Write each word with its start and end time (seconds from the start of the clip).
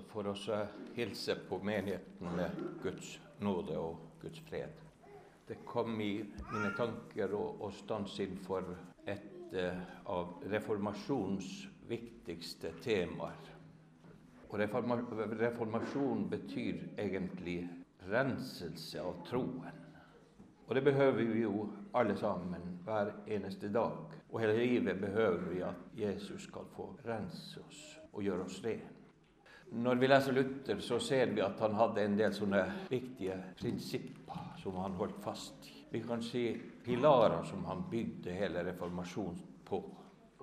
så 0.00 0.22
oss 0.30 0.48
å 0.48 0.60
hilse 0.94 1.36
på 1.48 1.58
menigheten 1.64 2.36
med 2.36 2.62
Guds 2.82 3.18
nåde 3.40 3.78
og 3.78 4.20
Guds 4.22 4.40
fred. 4.48 4.72
Det 5.48 5.64
kom 5.66 6.00
i 6.00 6.20
mine 6.52 6.70
tanker 6.76 7.34
å, 7.34 7.42
å 7.60 7.70
stanse 7.74 8.22
inn 8.22 8.36
for 8.44 8.68
et 9.08 9.54
uh, 9.56 9.80
av 10.12 10.36
reformasjonens 10.52 11.50
viktigste 11.90 12.70
temaer. 12.84 13.50
Og 14.50 14.58
reforma 14.58 15.00
reformasjon 15.40 16.28
betyr 16.30 16.84
egentlig 16.98 17.64
renselse 18.10 19.02
av 19.02 19.20
troen. 19.26 19.76
Og 20.66 20.74
det 20.74 20.84
behøver 20.86 21.24
vi 21.24 21.42
jo 21.42 21.66
alle 21.98 22.14
sammen 22.18 22.78
hver 22.86 23.12
eneste 23.26 23.72
dag. 23.74 24.14
Og 24.30 24.40
hele 24.40 24.54
livet 24.58 25.00
behøver 25.02 25.48
vi 25.50 25.60
at 25.66 25.98
Jesus 25.98 26.46
skal 26.46 26.66
få 26.76 26.92
rense 27.06 27.62
oss 27.66 27.80
og 28.12 28.22
gjøre 28.22 28.46
oss 28.46 28.60
ren. 28.64 28.99
Når 29.70 29.94
vi 29.94 30.08
leser 30.08 30.34
Luther, 30.34 30.80
så 30.82 30.98
ser 30.98 31.30
vi 31.30 31.42
at 31.44 31.60
han 31.62 31.76
hadde 31.78 32.02
en 32.02 32.16
del 32.18 32.32
sånne 32.34 32.64
viktige 32.90 33.36
prinsipper 33.60 34.56
som 34.58 34.80
han 34.82 34.96
holdt 34.98 35.20
fast 35.22 35.68
i. 35.70 35.76
Vi 35.92 36.00
kan 36.02 36.22
si 36.22 36.42
pilarer 36.84 37.44
som 37.46 37.62
han 37.68 37.84
bygde 37.90 38.34
hele 38.34 38.64
reformasjonen 38.66 39.38
på. 39.66 39.80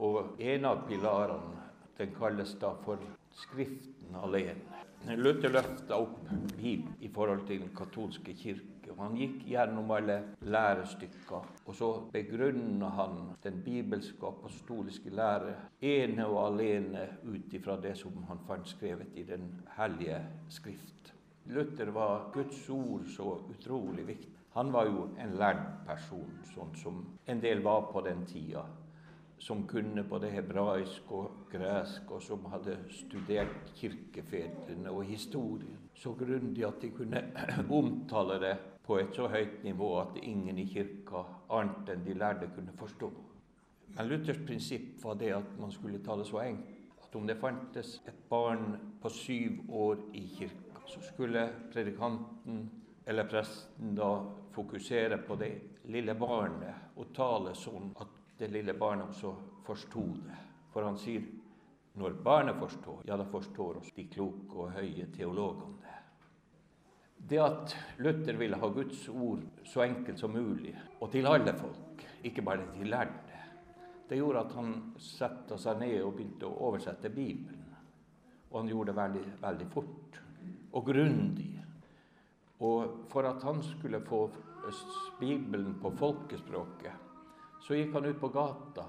Og 0.04 0.40
en 0.40 0.68
av 0.70 0.86
pilarene 0.88 1.68
den 1.98 2.14
kalles 2.16 2.56
da 2.62 2.72
for 2.86 3.04
Skriften 3.38 4.16
alene. 4.18 4.84
Luther 5.20 5.52
løfta 5.54 6.00
opp 6.00 6.24
Bibelen 6.56 6.96
i 7.04 7.12
forhold 7.14 7.44
til 7.48 7.62
den 7.62 7.76
katolske 7.76 8.34
kirke. 8.34 8.77
Og 8.92 9.02
Han 9.04 9.18
gikk 9.20 9.44
gjennom 9.50 9.92
alle 9.92 10.18
lærestykker, 10.42 11.50
og 11.66 11.76
så 11.76 11.90
begrunna 12.14 12.90
han 12.98 13.20
den 13.44 13.62
bibelske 13.66 14.28
apostoliske 14.28 15.14
lære 15.14 15.54
ene 15.82 16.26
og 16.28 16.40
alene 16.46 17.06
ut 17.24 17.54
ifra 17.54 17.78
det 17.82 17.96
som 18.00 18.24
han 18.30 18.42
fant 18.48 18.68
skrevet 18.68 19.14
i 19.16 19.24
Den 19.24 19.52
hellige 19.78 20.22
skrift. 20.50 21.14
Luther 21.46 21.92
var 21.96 22.32
Guds 22.34 22.70
ord 22.70 23.06
så 23.16 23.38
utrolig 23.50 24.08
viktig. 24.08 24.34
Han 24.58 24.74
var 24.74 24.86
jo 24.86 25.10
en 25.22 25.38
lærd 25.38 25.64
person, 25.86 26.34
sånn 26.54 26.76
som 26.76 27.06
en 27.28 27.42
del 27.42 27.62
var 27.64 27.92
på 27.92 28.02
den 28.02 28.26
tida 28.26 28.66
som 29.40 29.68
kunne 29.68 30.04
både 30.04 30.32
hebraisk 30.34 31.12
og 31.14 31.52
gresk, 31.52 32.10
og 32.12 32.22
som 32.22 32.46
hadde 32.52 32.78
studert 32.90 33.70
kirkefedrene 33.78 34.90
og 34.92 35.06
historien 35.06 35.78
så 35.98 36.14
grundig 36.18 36.66
at 36.66 36.82
de 36.82 36.90
kunne 36.94 37.22
omtale 37.80 38.40
det 38.42 38.56
på 38.88 39.00
et 39.02 39.16
så 39.16 39.28
høyt 39.28 39.64
nivå 39.68 39.90
at 40.00 40.18
ingen 40.22 40.58
i 40.60 40.66
kirka 40.70 41.26
annet 41.54 41.92
enn 41.92 42.06
de 42.06 42.16
lærde 42.16 42.48
kunne 42.56 42.76
forstå. 42.80 43.12
Men 43.98 44.08
Luthers 44.08 44.40
prinsipp 44.48 45.04
var 45.04 45.18
det 45.20 45.34
at 45.36 45.54
man 45.60 45.72
skulle 45.72 46.00
ta 46.04 46.16
det 46.16 46.28
så 46.30 46.40
enkelt 46.46 47.04
at 47.04 47.16
om 47.16 47.28
det 47.28 47.38
fantes 47.40 48.02
et 48.08 48.20
barn 48.30 48.78
på 49.02 49.10
syv 49.10 49.72
år 49.72 50.02
i 50.14 50.26
kirka, 50.38 50.82
så 50.88 51.02
skulle 51.02 51.48
predikanten 51.74 52.70
eller 53.08 53.28
presten 53.32 53.96
da 53.96 54.10
fokusere 54.56 55.18
på 55.28 55.36
det 55.40 55.52
lille 55.92 56.16
barnet 56.20 56.98
og 57.00 57.14
tale 57.16 57.54
sånn 57.56 57.94
at 58.02 58.16
det 58.40 58.52
lille 58.52 58.76
barnet 58.78 59.08
også 59.08 59.34
forsto 59.66 60.04
det. 60.24 60.40
For 60.74 60.84
han 60.84 61.00
sier 61.00 61.24
når 61.98 62.20
barnet 62.24 62.60
forstår, 62.60 63.02
ja, 63.08 63.18
da 63.18 63.26
forstår 63.26 63.80
også 63.80 63.96
de 63.96 64.06
kloke 64.12 64.60
og 64.60 64.76
høye 64.76 65.08
teologene 65.16 65.80
det. 65.82 65.87
Det 67.28 67.40
at 67.44 67.76
Luther 68.00 68.38
ville 68.40 68.58
ha 68.58 68.68
Guds 68.72 69.08
ord 69.10 69.42
så 69.68 69.84
enkelt 69.84 70.20
som 70.20 70.32
mulig, 70.32 70.72
og 71.02 71.12
til 71.12 71.28
alle 71.28 71.54
folk, 71.58 72.06
ikke 72.24 72.42
bare 72.46 72.70
til 72.78 72.88
lærde, 72.88 73.42
det 74.10 74.18
gjorde 74.22 74.46
at 74.46 74.54
han 74.56 74.76
satte 75.04 75.58
seg 75.60 75.82
ned 75.82 75.98
og 76.00 76.14
begynte 76.16 76.48
å 76.48 76.60
oversette 76.70 77.12
Bibelen. 77.12 77.66
Og 78.48 78.62
han 78.62 78.70
gjorde 78.72 78.94
det 78.94 79.00
veldig, 79.02 79.24
veldig 79.42 79.68
fort 79.74 80.20
og 80.72 80.86
grundig. 80.88 81.50
Og 82.64 83.04
for 83.12 83.28
at 83.28 83.44
han 83.44 83.60
skulle 83.66 84.00
få 84.08 84.22
Bibelen 85.20 85.76
på 85.82 85.92
folkespråket, 86.00 87.04
så 87.62 87.76
gikk 87.76 87.94
han 87.98 88.08
ut 88.08 88.22
på 88.22 88.32
gata. 88.32 88.88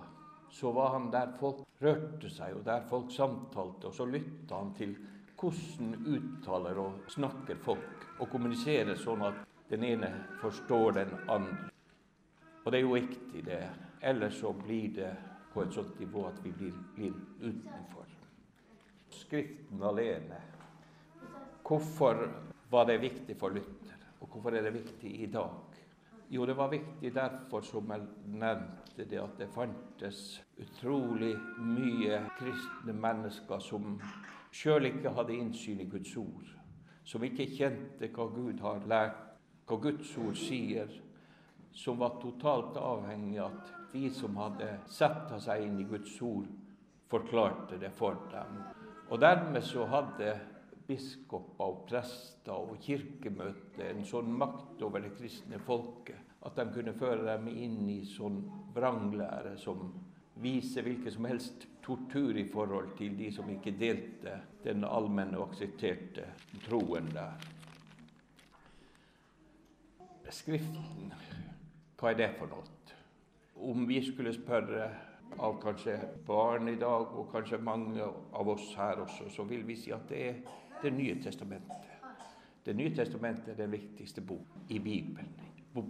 Så 0.50 0.70
var 0.72 0.94
han 0.94 1.10
der 1.12 1.34
folk 1.36 1.66
rørte 1.82 2.30
seg, 2.30 2.54
og 2.56 2.64
der 2.64 2.86
folk 2.88 3.10
samtalte. 3.12 3.90
Og 3.90 3.94
så 3.94 4.06
lytta 4.08 4.62
han 4.62 4.70
til 4.78 4.94
hvordan 5.38 5.94
uttaler 6.06 6.78
og 6.82 7.10
snakker 7.12 7.58
folk, 7.62 8.06
og 8.18 8.30
kommuniserer 8.30 8.98
sånn 8.98 9.22
at 9.28 9.44
den 9.70 9.84
ene 9.86 10.10
forstår 10.40 10.96
den 10.98 11.14
andre. 11.30 11.70
Og 12.64 12.72
det 12.72 12.80
er 12.80 12.84
jo 12.84 12.96
viktig, 12.96 13.44
det. 13.46 13.62
Ellers 14.02 14.40
så 14.40 14.52
blir 14.52 14.90
det 14.96 15.12
på 15.52 15.62
et 15.62 15.74
sånt 15.74 15.98
nivå 16.00 16.26
at 16.28 16.40
vi 16.44 16.52
blir, 16.52 16.74
blir 16.96 17.14
utenfor. 17.40 18.10
Skriften 19.14 19.82
alene. 19.82 20.40
Hvorfor 21.64 22.26
var 22.70 22.88
det 22.88 22.98
viktig 23.02 23.36
for 23.38 23.54
Luther, 23.54 23.96
og 24.20 24.28
hvorfor 24.28 24.56
er 24.56 24.66
det 24.66 24.74
viktig 24.74 25.14
i 25.22 25.30
dag? 25.32 25.78
Jo, 26.28 26.44
det 26.46 26.56
var 26.56 26.68
viktig 26.68 27.14
derfor, 27.14 27.64
som 27.64 27.88
jeg 27.88 28.04
nevnte, 28.26 29.04
det 29.08 29.20
at 29.22 29.38
det 29.38 29.48
fantes 29.54 30.40
utrolig 30.60 31.36
mye 31.62 32.18
kristne 32.36 32.92
mennesker 32.92 33.62
som 33.64 33.94
sjøl 34.58 34.88
ikke 34.90 35.14
hadde 35.14 35.36
innsyn 35.38 35.82
i 35.84 35.88
Guds 35.90 36.16
ord, 36.18 36.48
som 37.06 37.24
ikke 37.24 37.46
kjente 37.52 38.10
hva 38.14 38.26
Gud 38.32 38.62
har 38.64 38.86
lært, 38.90 39.20
hva 39.68 39.78
Guds 39.84 40.10
ord 40.18 40.38
sier, 40.38 40.90
som 41.78 42.00
var 42.00 42.16
totalt 42.22 42.76
avhengig 42.80 43.38
av 43.44 43.54
at 43.54 43.74
de 43.92 44.08
som 44.12 44.36
hadde 44.40 44.68
setta 44.90 45.38
seg 45.40 45.66
inn 45.66 45.78
i 45.80 45.86
Guds 45.88 46.16
ord, 46.24 46.48
forklarte 47.08 47.78
det 47.80 47.92
for 47.96 48.18
dem. 48.32 48.58
Og 49.08 49.20
dermed 49.22 49.64
så 49.64 49.86
hadde 49.88 50.34
biskoper 50.88 51.68
og 51.68 51.84
prester 51.88 52.56
og 52.56 52.80
kirkemøter 52.84 53.92
en 53.92 54.04
sånn 54.08 54.32
makt 54.40 54.82
over 54.84 55.04
det 55.04 55.14
kristne 55.16 55.60
folket 55.60 56.28
at 56.48 56.56
de 56.56 56.66
kunne 56.72 56.94
føre 56.96 57.24
dem 57.26 57.48
inn 57.52 57.82
i 57.92 58.00
sånn 58.08 58.40
vranglære 58.76 59.56
som 59.60 59.90
viser 60.40 60.86
hvilken 60.86 61.12
som 61.12 61.28
helst 61.28 61.66
tortur 61.88 62.36
i 62.36 62.44
forhold 62.52 62.90
til 62.98 63.16
de 63.18 63.30
som 63.32 63.48
ikke 63.50 63.72
delte 63.80 64.34
den 64.64 64.84
allmenne 64.84 65.38
og 65.40 65.48
aksepterte 65.48 66.26
troen 66.66 67.08
der. 67.14 67.46
Skriften, 70.28 71.12
hva 71.96 72.10
er 72.12 72.18
det 72.18 72.32
for 72.36 72.52
noe? 72.52 72.66
Om 73.58 73.86
vi 73.88 74.02
skulle 74.04 74.34
spørre 74.36 74.90
av 75.40 75.56
kanskje 75.62 75.96
barn 76.26 76.68
i 76.68 76.76
dag, 76.78 77.08
og 77.16 77.32
kanskje 77.32 77.58
mange 77.64 78.04
av 78.04 78.48
oss 78.52 78.68
her 78.76 79.00
også, 79.02 79.30
så 79.32 79.48
vil 79.48 79.64
vi 79.66 79.76
si 79.76 79.92
at 79.94 80.08
det 80.08 80.24
er 80.28 80.40
Det 80.78 80.92
nye 80.94 81.16
testamentet. 81.22 81.88
Det 82.64 82.76
nye 82.76 82.94
testamentet 82.94 83.48
er 83.48 83.56
den 83.58 83.72
viktigste 83.72 84.20
bok 84.20 84.46
i 84.68 84.78
Bibelen. 84.78 85.32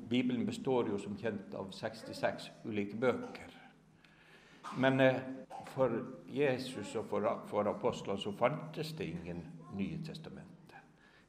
Bibelen 0.09 0.47
består 0.47 0.89
jo 0.89 0.99
som 0.99 1.17
kjent 1.17 1.53
av 1.55 1.69
66 1.73 2.51
ulike 2.65 2.97
bøker. 2.97 3.58
Men 4.77 5.01
eh, 5.01 5.21
for 5.75 5.93
Jesus 6.27 6.95
og 6.97 7.07
for, 7.11 7.69
apostlene 7.69 8.21
så 8.21 8.33
fantes 8.33 8.93
det 8.99 9.13
ingen 9.15 9.47
Nye 9.77 9.99
testamentet. 10.01 10.79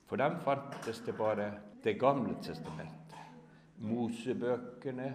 For 0.07 0.17
dem 0.17 0.37
fantes 0.41 1.01
det 1.05 1.17
bare 1.17 1.51
Det 1.83 1.99
gamle 1.99 2.35
testamentet. 2.43 3.19
Mosebøkene, 3.77 5.13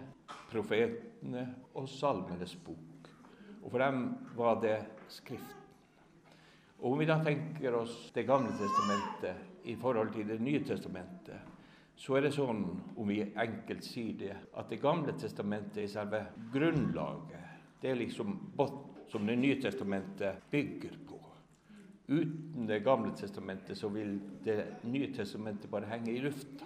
profetene 0.50 1.54
og 1.74 1.88
Salmenes 1.88 2.54
bok. 2.56 3.08
Og 3.62 3.70
for 3.70 3.78
dem 3.78 4.06
var 4.36 4.60
det 4.60 4.78
Skriften. 5.08 5.60
Og 6.78 6.92
Om 6.92 6.98
vi 6.98 7.06
da 7.08 7.18
tenker 7.24 7.74
oss 7.74 8.10
Det 8.14 8.26
gamle 8.26 8.52
testamentet 8.58 9.64
i 9.64 9.76
forhold 9.76 10.12
til 10.12 10.28
Det 10.28 10.40
nye 10.40 10.64
testamentet, 10.64 11.40
så 11.96 12.16
er 12.16 12.26
det 12.26 12.34
sånn, 12.34 12.64
om 12.96 13.08
vi 13.08 13.22
enkelt 13.22 13.84
sier 13.86 14.16
det, 14.18 14.36
at 14.56 14.68
Det 14.68 14.80
gamle 14.82 15.14
testamentet 15.18 15.84
er 15.84 15.88
selve 15.88 16.20
grunnlaget. 16.52 17.43
Det 17.84 17.90
er 17.90 17.98
liksom 18.00 18.38
båt 18.56 18.72
som 19.12 19.26
Det 19.26 19.36
nye 19.36 19.60
testamentet 19.60 20.50
bygger 20.50 20.94
på. 21.08 21.18
Uten 22.06 22.66
Det 22.66 22.78
gamle 22.80 23.10
testamentet 23.16 23.76
så 23.78 23.88
vil 23.88 24.20
Det 24.44 24.64
nye 24.82 25.10
testamentet 25.12 25.70
bare 25.70 25.90
henge 25.90 26.12
i 26.12 26.22
lufta. 26.24 26.64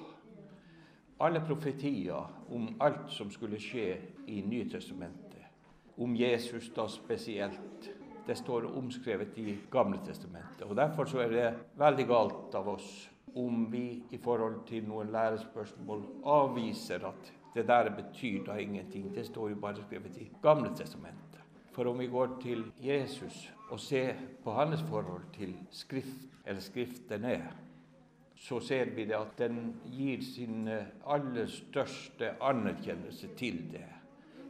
Alle 1.19 1.41
profetier 1.41 2.29
om 2.55 2.69
alt 2.81 3.11
som 3.11 3.31
skulle 3.31 3.59
skje 3.59 3.97
i 4.27 4.43
Nytestamentet, 4.47 5.43
om 5.97 6.15
Jesus 6.17 6.71
da 6.77 6.87
spesielt, 6.89 7.91
det 8.27 8.39
står 8.39 8.71
omskrevet 8.79 9.39
i 9.39 9.57
Gamle 9.71 9.99
testamentet. 10.07 10.63
Og 10.71 10.77
Derfor 10.77 11.05
så 11.05 11.19
er 11.19 11.29
det 11.29 11.55
veldig 11.79 12.07
galt 12.07 12.55
av 12.55 12.69
oss 12.69 13.09
om 13.35 13.67
vi 13.71 14.03
i 14.11 14.19
forhold 14.23 14.63
til 14.67 14.87
noen 14.87 15.11
lærespørsmål 15.11 16.07
avviser 16.25 17.11
at 17.11 17.33
det 17.59 17.67
der 17.69 17.91
betyr 17.97 18.45
da 18.47 18.57
ingenting. 18.63 19.11
Det 19.15 19.27
står 19.27 19.53
jo 19.53 19.61
bare 19.61 19.83
skrevet 19.83 20.17
i 20.23 20.31
Gamle 20.43 20.71
testamentet. 20.77 21.43
For 21.75 21.91
om 21.91 21.99
vi 21.99 22.07
går 22.07 22.39
til 22.43 22.65
Jesus 22.83 23.53
og 23.71 23.81
ser 23.81 24.15
på 24.45 24.53
hans 24.53 24.83
forhold 24.83 25.23
til 25.35 25.55
Skrift, 25.71 26.27
eller 26.47 26.61
Skriftene, 26.61 27.43
så 28.39 28.61
ser 28.61 28.95
vi 28.95 29.05
det 29.05 29.15
at 29.15 29.39
den 29.39 29.75
gir 29.85 30.23
sin 30.23 30.69
aller 31.07 31.47
største 31.47 32.33
anerkjennelse 32.43 33.29
til 33.37 33.65
det. 33.73 33.87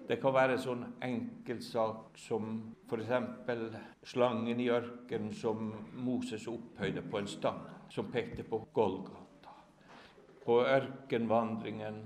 Det 0.09 0.21
kan 0.21 0.33
være 0.33 0.57
en 0.57 0.63
sånn 0.63 0.85
enkeltsak 1.05 2.17
som 2.17 2.53
f.eks. 2.89 3.11
slangen 4.09 4.61
i 4.61 4.71
ørkenen 4.73 5.35
som 5.37 5.73
Moses 6.01 6.47
opphøyde 6.49 7.03
på 7.05 7.21
en 7.21 7.29
stang, 7.29 7.61
som 7.93 8.09
pekte 8.13 8.45
på 8.49 8.63
Golgata. 8.73 9.53
På 10.45 10.63
ørkenvandringen. 10.65 12.01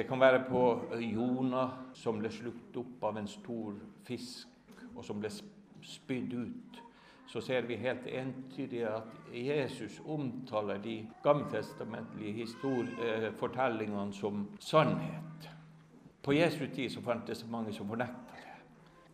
Det 0.00 0.06
kan 0.08 0.20
være 0.20 0.44
på 0.48 0.60
Jonah 0.96 1.70
som 1.92 2.22
ble 2.22 2.30
slukt 2.32 2.76
opp 2.80 3.02
av 3.04 3.18
en 3.20 3.26
stor 3.28 3.74
fisk, 4.08 4.48
og 4.94 5.04
som 5.04 5.18
ble 5.20 5.28
spydd 5.84 6.32
ut. 6.32 6.78
Så 7.28 7.42
ser 7.44 7.68
vi 7.68 7.76
helt 7.76 8.06
entydig 8.08 8.80
at 8.88 9.18
Jesus 9.28 9.98
omtaler 10.08 10.80
de 10.80 10.94
gammeltestamentlige 11.20 12.48
eh, 12.48 13.28
fortellingene 13.36 14.16
som 14.16 14.48
sannhet. 14.56 15.50
På 16.22 16.32
Jesu 16.32 16.64
tid 16.72 16.88
så 16.96 17.04
fantes 17.04 17.44
det 17.44 17.52
mange 17.52 17.76
som 17.76 17.92
fornekta 17.92 18.40
det. 18.40 18.56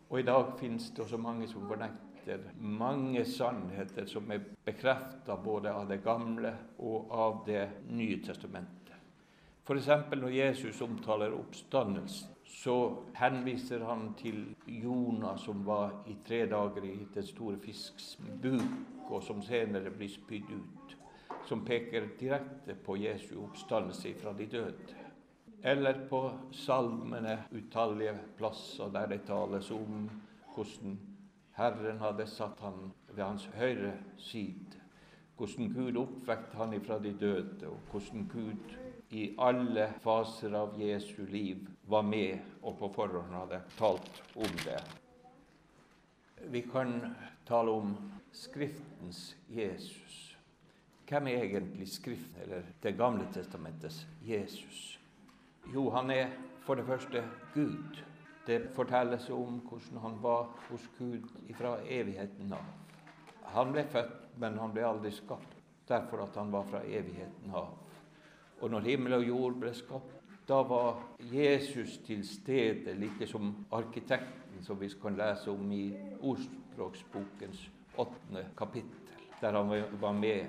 Og 0.07 0.21
i 0.21 0.27
dag 0.31 0.55
finnes 0.55 0.87
det 0.95 1.03
også 1.03 1.19
mange 1.19 1.51
som 1.51 1.67
fornekter 1.67 2.47
mange 2.63 3.25
sannheter 3.25 4.07
som 4.07 4.31
er 4.31 4.39
bekrefta 4.65 5.35
både 5.35 5.75
av 5.75 5.91
det 5.91 5.99
gamle 6.03 6.55
og 6.79 7.11
av 7.11 7.43
Det 7.45 7.69
nye 7.91 8.23
testamentet. 8.23 8.76
F.eks. 9.67 9.87
når 10.15 10.29
Jesus 10.31 10.81
omtaler 10.81 11.33
oppstandelsen, 11.35 12.33
så 12.47 12.75
henviser 13.19 13.83
han 13.85 14.13
til 14.17 14.55
Jonah 14.67 15.35
som 15.37 15.65
var 15.67 16.05
i 16.07 16.15
tre 16.27 16.45
dager 16.47 16.85
i 16.87 17.07
den 17.13 17.25
store 17.27 17.57
fisks 17.59 18.15
buk, 18.41 18.63
og 19.09 19.23
som 19.23 19.41
senere 19.43 19.91
blir 19.91 20.09
spydd 20.09 20.53
ut. 20.55 20.95
Som 21.47 21.65
peker 21.67 22.07
direkte 22.19 22.75
på 22.75 22.95
Jesu 22.95 23.35
oppstandelse 23.43 24.15
fra 24.21 24.33
de 24.35 24.47
døde 24.51 24.95
eller 25.63 26.07
på 26.09 26.21
salmene 26.51 27.37
utallige 27.51 28.15
plasser 28.37 28.91
der 28.93 29.07
det 29.07 29.23
tales 29.27 29.71
om 29.71 30.09
hvordan 30.55 30.97
Herren 31.57 31.99
hadde 31.99 32.27
satt 32.29 32.59
han 32.61 32.91
ved 33.09 33.23
hans 33.23 33.49
høyre 33.57 33.93
side, 34.17 34.77
hvordan 35.37 35.73
Gud 35.73 35.97
oppvekte 35.97 36.57
han 36.57 36.73
ifra 36.73 36.99
de 36.99 37.13
døde, 37.19 37.67
og 37.67 37.79
hvordan 37.91 38.29
Gud 38.33 38.77
i 39.09 39.33
alle 39.37 39.93
faser 40.03 40.53
av 40.53 40.81
Jesu 40.81 41.25
liv 41.27 41.67
var 41.85 42.03
med 42.03 42.39
og 42.61 42.79
på 42.79 42.89
forhånd 42.95 43.35
hadde 43.35 43.61
talt 43.77 44.21
om 44.35 44.57
det. 44.65 44.81
Vi 46.51 46.61
kan 46.61 46.99
tale 47.47 47.71
om 47.71 47.95
Skriftens 48.31 49.35
Jesus. 49.49 50.37
Hvem 51.07 51.27
er 51.27 51.45
egentlig 51.45 51.87
Skriften, 51.89 52.41
eller 52.43 52.63
Det 52.81 52.97
gamle 52.97 53.25
testamentets 53.33 54.05
Jesus? 54.21 54.99
Jo, 55.73 55.89
han 55.89 56.11
er 56.11 56.27
for 56.65 56.75
det 56.75 56.85
første 56.85 57.23
Gud. 57.53 58.03
Det 58.47 58.69
fortelles 58.75 59.29
om 59.29 59.59
hvordan 59.59 60.01
han 60.01 60.21
var 60.21 60.47
hos 60.69 60.83
Gud 60.99 61.23
fra 61.55 61.77
evigheten 61.83 62.53
av. 62.53 62.63
Han 63.55 63.71
ble 63.71 63.83
født, 63.87 64.37
men 64.39 64.59
han 64.59 64.71
ble 64.75 64.85
aldri 64.87 65.11
skapt, 65.11 65.55
derfor 65.87 66.23
at 66.23 66.35
han 66.35 66.51
var 66.51 66.67
fra 66.67 66.83
evigheten 66.83 67.55
av. 67.55 67.86
Og 68.61 68.71
når 68.71 68.79
himmel 68.79 69.13
og 69.13 69.27
jord 69.27 69.59
ble 69.61 69.73
skapt, 69.73 70.13
da 70.47 70.61
var 70.63 71.01
Jesus 71.19 71.97
til 72.05 72.23
stede, 72.27 72.93
like 72.95 73.27
som 73.27 73.51
arkitekten 73.71 74.63
som 74.63 74.79
vi 74.81 74.89
kan 75.01 75.17
lese 75.17 75.51
om 75.51 75.71
i 75.71 75.91
Ordspråksbokens 76.21 77.69
åttende 77.97 78.45
kapittel, 78.57 79.19
der 79.41 79.51
han 79.51 79.83
var 80.01 80.11
med. 80.11 80.47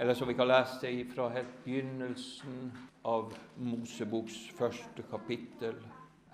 Eller 0.00 0.14
som 0.14 0.28
vi 0.28 0.34
kan 0.34 0.48
lese 0.48 1.06
fra 1.14 1.28
helt 1.28 1.64
begynnelsen 1.64 2.72
av 3.04 3.34
Moseboks 3.56 4.50
første 4.58 5.02
kapittel, 5.10 5.76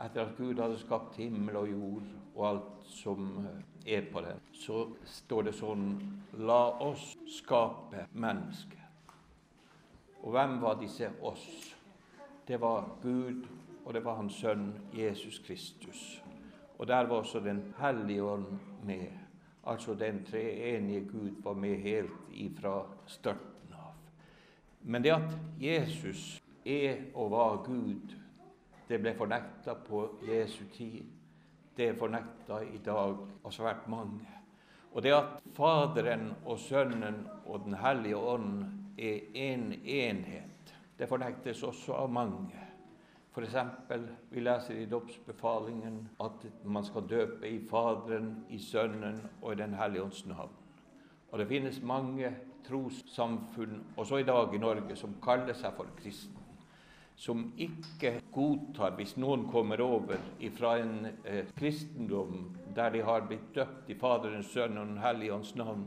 etter 0.01 0.23
at 0.25 0.37
Gud 0.39 0.61
hadde 0.61 0.79
skapt 0.81 1.17
himmel 1.21 1.56
og 1.61 1.69
jord 1.69 2.06
og 2.35 2.47
alt 2.49 2.87
som 2.89 3.27
eh, 3.45 3.97
er 3.99 4.06
på 4.13 4.23
den, 4.25 4.41
så 4.56 4.87
står 5.05 5.51
det 5.51 5.56
sånn 5.59 5.91
La 6.47 6.63
oss 6.81 7.13
skape 7.29 8.06
mennesker. 8.13 8.80
Og 10.22 10.31
hvem 10.31 10.61
var 10.62 10.81
disse 10.81 11.08
oss? 11.22 11.76
Det 12.49 12.61
var 12.61 12.88
Gud, 13.02 13.46
og 13.84 13.94
det 13.94 14.05
var 14.05 14.14
Hans 14.14 14.34
Sønn 14.34 14.72
Jesus 14.93 15.38
Kristus. 15.46 16.22
Og 16.78 16.87
der 16.87 17.06
var 17.06 17.17
også 17.17 17.40
Den 17.40 17.75
hellige 17.78 18.22
ånd 18.22 18.46
med. 18.84 19.06
Altså 19.67 19.94
den 19.94 20.25
treenige 20.25 21.00
Gud 21.00 21.31
var 21.43 21.52
med 21.52 21.76
helt 21.76 22.11
ifra 22.32 22.87
starten 23.06 23.75
av. 23.75 23.94
Men 24.82 25.05
det 25.05 25.11
at 25.11 25.37
Jesus 25.61 26.43
er 26.64 26.96
og 27.14 27.31
var 27.31 27.62
Gud, 27.67 28.17
det 28.88 29.00
ble 29.00 29.14
fornekta 29.14 29.75
på 29.75 30.08
Jesu 30.28 30.64
tid. 30.72 31.05
Det 31.76 31.88
er 31.88 31.99
fornekta 31.99 32.62
i 32.64 32.81
dag 32.84 33.17
av 33.44 33.52
svært 33.52 33.88
mange. 33.88 34.26
Og 34.93 35.02
det 35.02 35.12
at 35.14 35.38
Faderen 35.55 36.32
og 36.44 36.58
Sønnen 36.58 37.26
og 37.46 37.64
Den 37.64 37.75
hellige 37.75 38.17
ånd 38.17 38.80
er 38.99 39.21
en 39.35 39.73
enhet, 39.73 40.75
det 40.99 41.09
fornektes 41.09 41.63
også 41.63 41.97
av 41.97 42.11
mange. 42.13 42.67
F.eks. 43.31 43.55
vi 44.31 44.43
leser 44.43 44.81
i 44.81 44.89
dåpsbefalingen 44.91 46.01
at 46.21 46.45
man 46.65 46.85
skal 46.85 47.07
døpe 47.09 47.49
i 47.49 47.61
Faderen, 47.71 48.45
i 48.51 48.59
Sønnen 48.59 49.21
og 49.43 49.53
i 49.53 49.61
Den 49.63 49.75
hellige 49.75 50.03
ånds 50.03 50.27
navn. 50.27 50.57
Og 51.31 51.39
det 51.39 51.49
finnes 51.49 51.83
mange 51.83 52.35
trossamfunn, 52.67 53.85
også 53.97 54.19
i 54.19 54.27
dag 54.27 54.55
i 54.55 54.59
Norge, 54.59 54.97
som 54.97 55.15
kaller 55.23 55.55
seg 55.55 55.77
for 55.79 55.95
kristne 56.03 56.41
som 57.21 57.51
ikke 57.61 58.15
godtar 58.33 58.95
hvis 58.97 59.19
noen 59.21 59.43
kommer 59.53 59.81
over 59.85 60.21
fra 60.57 60.77
en 60.81 61.11
eh, 61.29 61.51
kristendom 61.59 62.47
der 62.77 62.95
de 62.95 63.03
har 63.05 63.27
blitt 63.29 63.51
døpt 63.55 63.91
i 63.93 63.97
Faderens, 63.99 64.49
Sønn 64.55 64.79
og 64.81 64.87
Den 64.89 65.03
hellige 65.03 65.35
ånds 65.35 65.53
navn, 65.59 65.85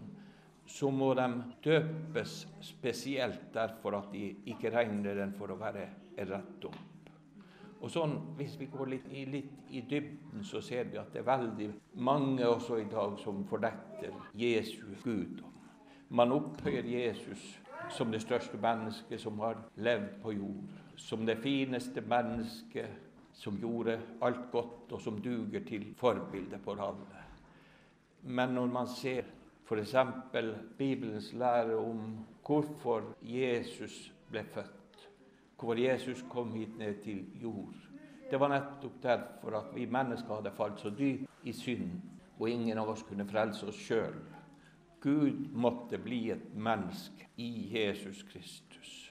så 0.68 0.90
må 0.92 1.14
de 1.18 1.28
døpes 1.64 2.36
spesielt 2.62 3.54
derfor 3.54 3.98
at 4.00 4.12
de 4.14 4.30
ikke 4.52 4.72
regner 4.74 5.16
den 5.20 5.34
for 5.38 5.52
å 5.52 5.60
være 5.60 5.88
rett 6.18 6.68
opp. 6.70 7.10
Og 7.84 7.92
sånn, 7.92 8.14
Hvis 8.38 8.56
vi 8.60 8.70
går 8.72 8.88
litt 8.88 9.10
i, 9.12 9.26
litt 9.26 9.72
i, 9.72 9.82
dybden, 9.82 10.44
så 10.44 10.62
ser 10.62 10.88
vi 10.88 10.98
at 10.98 11.12
det 11.12 11.20
er 11.20 11.28
veldig 11.28 11.68
mange 11.96 12.48
også 12.48 12.78
i 12.80 12.88
dag 12.88 13.18
som 13.20 13.44
fordekter 13.46 14.14
Jesu 14.34 14.96
guddom. 15.04 15.52
Man 16.10 16.32
opphøyer 16.32 16.86
Jesus 16.88 17.60
som 17.92 18.12
det 18.12 18.22
største 18.22 18.58
mennesket 18.58 19.20
som 19.20 19.40
har 19.44 19.60
levd 19.76 20.22
på 20.24 20.32
jord 20.38 20.80
som 20.96 21.26
det 21.26 21.36
fineste 21.36 22.02
mennesket 22.02 22.90
som 23.34 23.58
gjorde 23.58 23.98
alt 24.22 24.52
godt, 24.52 24.92
og 24.92 25.02
som 25.02 25.22
duger 25.22 25.64
til 25.66 25.88
forbilde 25.98 26.60
for 26.64 26.82
alle. 26.82 27.24
Men 28.24 28.54
når 28.54 28.68
man 28.72 28.88
ser 28.88 29.26
f.eks. 29.78 29.96
Bibelens 30.78 31.34
lære 31.34 31.78
om 31.78 32.26
hvorfor 32.46 33.16
Jesus 33.22 34.14
ble 34.32 34.44
født, 34.44 35.10
hvorfor 35.60 35.80
Jesus 35.80 36.26
kom 36.30 36.54
hit 36.54 36.78
ned 36.78 37.02
til 37.04 37.26
jord 37.42 37.74
Det 38.32 38.40
var 38.40 38.50
nettopp 38.50 39.04
derfor 39.04 39.58
at 39.58 39.76
vi 39.76 39.86
mennesker 39.86 40.36
hadde 40.36 40.52
falt 40.56 40.80
så 40.80 40.90
dypt 40.90 41.30
i 41.44 41.52
synd, 41.52 42.02
og 42.40 42.50
ingen 42.50 42.78
av 42.78 42.90
oss 42.90 43.04
kunne 43.04 43.28
frelse 43.30 43.68
oss 43.68 43.78
sjøl. 43.78 44.16
Gud 45.02 45.52
måtte 45.54 46.00
bli 46.02 46.32
et 46.32 46.56
menneske 46.56 47.28
i 47.38 47.70
Jesus 47.76 48.24
Kristus 48.24 49.04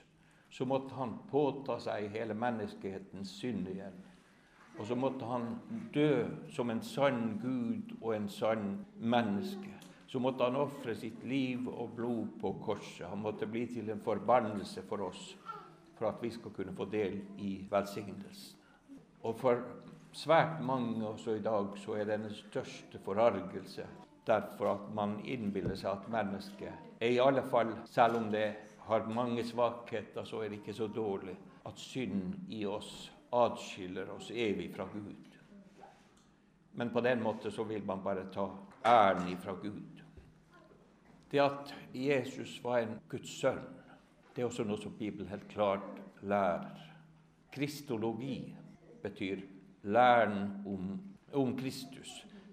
så 0.53 0.65
måtte 0.65 0.93
han 0.95 1.15
påta 1.31 1.79
seg 1.81 2.11
hele 2.13 2.35
menneskehetens 2.37 3.31
synd 3.39 3.71
igjen. 3.71 3.95
Og 4.77 4.85
så 4.85 4.95
måtte 4.97 5.25
han 5.25 5.47
dø 5.93 6.27
som 6.53 6.69
en 6.69 6.81
sann 6.85 7.39
Gud 7.41 7.95
og 8.01 8.11
en 8.13 8.27
sann 8.29 8.67
menneske. 9.01 9.73
Så 10.13 10.19
måtte 10.21 10.45
han 10.45 10.59
ofre 10.61 10.93
sitt 10.93 11.23
liv 11.25 11.65
og 11.71 11.95
blod 11.97 12.35
på 12.41 12.51
korset. 12.61 13.07
Han 13.09 13.23
måtte 13.23 13.47
bli 13.49 13.63
til 13.65 13.87
en 13.89 14.01
forbannelse 14.05 14.83
for 14.85 15.01
oss, 15.07 15.21
for 15.97 16.05
at 16.11 16.19
vi 16.21 16.29
skal 16.29 16.51
kunne 16.53 16.75
få 16.77 16.85
del 16.85 17.15
i 17.41 17.53
velsignelsen. 17.71 18.59
Og 19.25 19.39
for 19.39 19.63
svært 20.13 20.59
mange 20.61 21.01
også 21.07 21.33
i 21.39 21.41
dag 21.41 21.71
så 21.81 21.95
er 21.97 22.11
den 22.11 22.27
største 22.29 23.01
forargelse 23.01 23.87
derfor 24.27 24.69
at 24.75 24.83
man 24.93 25.15
innbiller 25.25 25.73
seg 25.81 25.95
at 25.95 26.11
mennesket 26.13 26.69
er 27.01 27.15
i 27.15 27.17
alle 27.23 27.41
fall, 27.49 27.73
selv 27.89 28.19
om 28.21 28.29
det 28.31 28.45
har 28.85 29.09
mange 29.09 29.41
svakheter, 29.49 30.29
så 30.29 30.43
er 30.43 30.53
det 30.53 30.59
ikke 30.61 30.77
så 30.77 30.91
dårlig 30.93 31.33
at 31.65 31.81
synd 31.81 32.51
i 32.53 32.61
oss 32.69 33.09
atskiller 33.33 34.13
oss 34.13 34.29
evig 34.29 34.69
fra 34.75 34.85
Gud. 34.93 35.41
Men 36.77 36.93
på 36.93 37.01
den 37.01 37.25
måten 37.25 37.51
så 37.51 37.65
vil 37.65 37.81
man 37.85 38.05
bare 38.05 38.29
ta 38.29 38.51
æren 38.85 39.27
ifra 39.33 39.57
Gud. 39.57 39.92
Det 41.33 41.41
at 41.41 41.75
Jesus 41.93 42.59
var 42.63 42.83
en 42.83 42.99
Guds 43.09 43.31
sønn, 43.39 43.63
det 44.35 44.43
er 44.43 44.45
også 44.45 44.65
noe 44.69 44.77
som 44.77 44.93
Bibelen 44.93 45.31
helt 45.31 45.47
klart 45.49 45.87
lærer. 46.21 46.77
Kristologi 47.53 48.53
betyr 49.01 49.41
læren 49.81 50.51
om, 50.69 50.93
om 51.33 51.55
Kristus. 51.57 52.11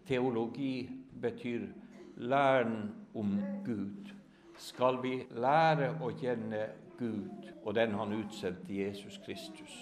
Teologi 0.09 0.89
betyr 1.21 1.69
læren 2.17 2.89
om 3.15 3.37
Gud 3.69 4.15
skal 4.57 5.03
vi 5.05 5.15
lære 5.37 5.93
å 6.01 6.11
kjenne 6.17 6.67
Gud 6.97 7.53
og 7.63 7.75
den 7.77 7.93
han 8.01 8.17
utsendte 8.17 8.81
Jesus 8.81 9.21
Kristus. 9.25 9.77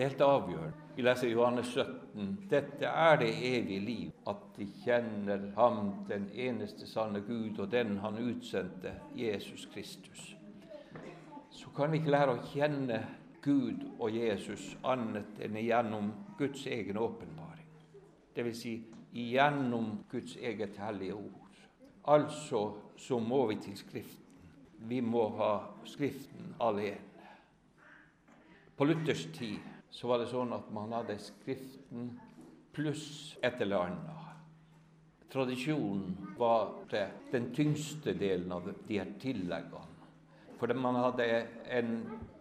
Det 0.00 0.06
er 0.06 0.08
helt 0.08 0.22
avgjørende. 0.24 0.76
Vi 0.96 1.02
leser 1.02 1.26
i 1.28 1.32
Johannes 1.32 1.66
17. 1.66 2.46
Dette 2.50 2.88
er 2.88 3.18
det 3.20 3.28
evige 3.44 3.80
liv, 3.80 4.12
at 4.28 4.36
de 4.56 4.64
kjenner 4.84 5.42
Ham, 5.56 5.90
den 6.08 6.30
eneste 6.32 6.86
sanne 6.88 7.20
Gud, 7.20 7.58
og 7.58 7.72
den 7.72 7.98
Han 7.98 8.16
utsendte, 8.18 8.94
Jesus 9.16 9.68
Kristus. 9.74 10.36
Så 11.50 11.68
kan 11.76 11.92
vi 11.92 11.98
ikke 12.00 12.14
lære 12.14 12.32
å 12.32 12.46
kjenne 12.48 13.02
Gud 13.44 13.82
og 13.98 14.16
Jesus 14.16 14.70
annet 14.88 15.36
enn 15.44 15.58
gjennom 15.60 16.08
Guds 16.38 16.64
egen 16.66 16.96
åpenbaring. 16.96 17.68
Dvs. 18.36 18.62
Si, 18.62 18.72
gjennom 19.12 19.98
Guds 20.08 20.36
eget 20.36 20.80
hellige 20.80 21.18
ord. 21.18 21.58
Altså 22.08 22.62
så 22.96 23.18
må 23.18 23.42
vi 23.52 23.58
til 23.66 23.76
Skriften. 23.76 24.48
Vi 24.78 25.02
må 25.04 25.28
ha 25.42 25.58
Skriften 25.84 26.54
alene. 26.56 27.28
På 28.76 28.88
Luthers 28.88 29.26
tid 29.36 29.60
så 29.90 30.08
var 30.08 30.22
det 30.22 30.30
sånn 30.30 30.52
at 30.54 30.70
man 30.74 30.92
hadde 30.94 31.18
Skriften 31.22 32.12
pluss 32.74 33.36
et 33.42 33.60
eller 33.60 33.88
annet. 33.88 34.16
Tradisjonen 35.30 36.34
var 36.38 36.72
det, 36.90 37.06
den 37.30 37.50
tyngste 37.54 38.14
delen 38.18 38.50
av 38.52 38.66
de 38.88 38.98
her 38.98 39.12
tilleggene. 39.22 39.86
For 40.58 40.74
man 40.74 40.98
hadde 40.98 41.26
en 41.70 41.92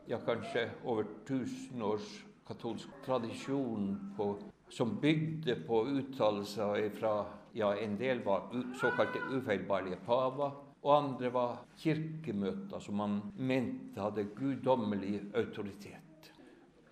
ja, 0.10 0.18
kanskje 0.26 0.66
over 0.84 1.06
1000 1.26 1.84
års 1.86 2.08
katolsk 2.48 2.90
tradisjon 3.06 3.94
på, 4.18 4.32
som 4.70 4.98
bygde 5.02 5.56
på 5.68 5.84
uttalelser 6.00 6.90
fra 6.98 7.14
ja, 7.54 7.72
En 7.78 7.96
del 7.98 8.20
var 8.24 8.52
såkalte 8.78 9.20
ufeilbarlige 9.34 9.98
paver, 10.06 10.52
og 10.82 10.92
andre 10.96 11.32
var 11.34 11.56
kirkemøter 11.78 12.80
som 12.80 12.96
man 13.02 13.16
mente 13.38 14.02
hadde 14.02 14.28
guddommelig 14.38 15.24
autoritet. 15.34 16.09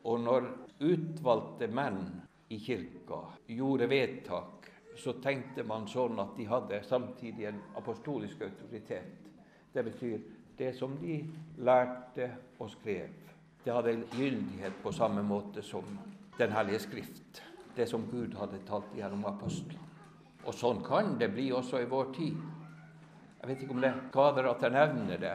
Og 0.08 0.24
når 0.24 0.48
utvalgte 0.88 1.68
menn 1.68 2.02
i 2.54 2.60
kirka 2.64 3.20
gjorde 3.52 3.90
vedtak, 3.92 4.70
så 4.98 5.14
tenkte 5.22 5.66
man 5.68 5.86
sånn 5.90 6.18
at 6.24 6.34
de 6.38 6.48
hadde 6.50 6.80
samtidig 6.88 7.50
en 7.50 7.60
apostolisk 7.78 8.42
autoritet. 8.48 9.28
Det 9.74 9.84
betyr 9.86 10.22
det 10.58 10.72
som 10.78 10.96
de 11.02 11.20
lærte 11.62 12.32
og 12.58 12.72
skrev. 12.72 13.12
Det 13.64 13.74
hadde 13.74 13.98
gyldighet 14.16 14.80
på 14.82 14.94
samme 14.96 15.24
måte 15.24 15.62
som 15.62 15.98
Den 16.38 16.52
hellige 16.54 16.80
skrift. 16.80 17.42
Det 17.76 17.88
som 17.90 18.04
Gud 18.12 18.36
hadde 18.38 18.60
talt 18.68 18.92
gjennom 18.94 19.24
apostlene. 19.26 19.82
Og 20.46 20.54
sånn 20.54 20.84
kan 20.86 21.16
det 21.18 21.32
bli 21.34 21.48
også 21.52 21.80
i 21.82 21.88
vår 21.90 22.12
tid. 22.14 22.36
Jeg 23.42 23.50
vet 23.50 23.64
ikke 23.64 23.74
om 23.74 23.82
det 23.82 23.90
skader 24.12 24.50
at 24.52 24.62
jeg 24.62 24.76
nevner 24.76 25.18
det. 25.18 25.34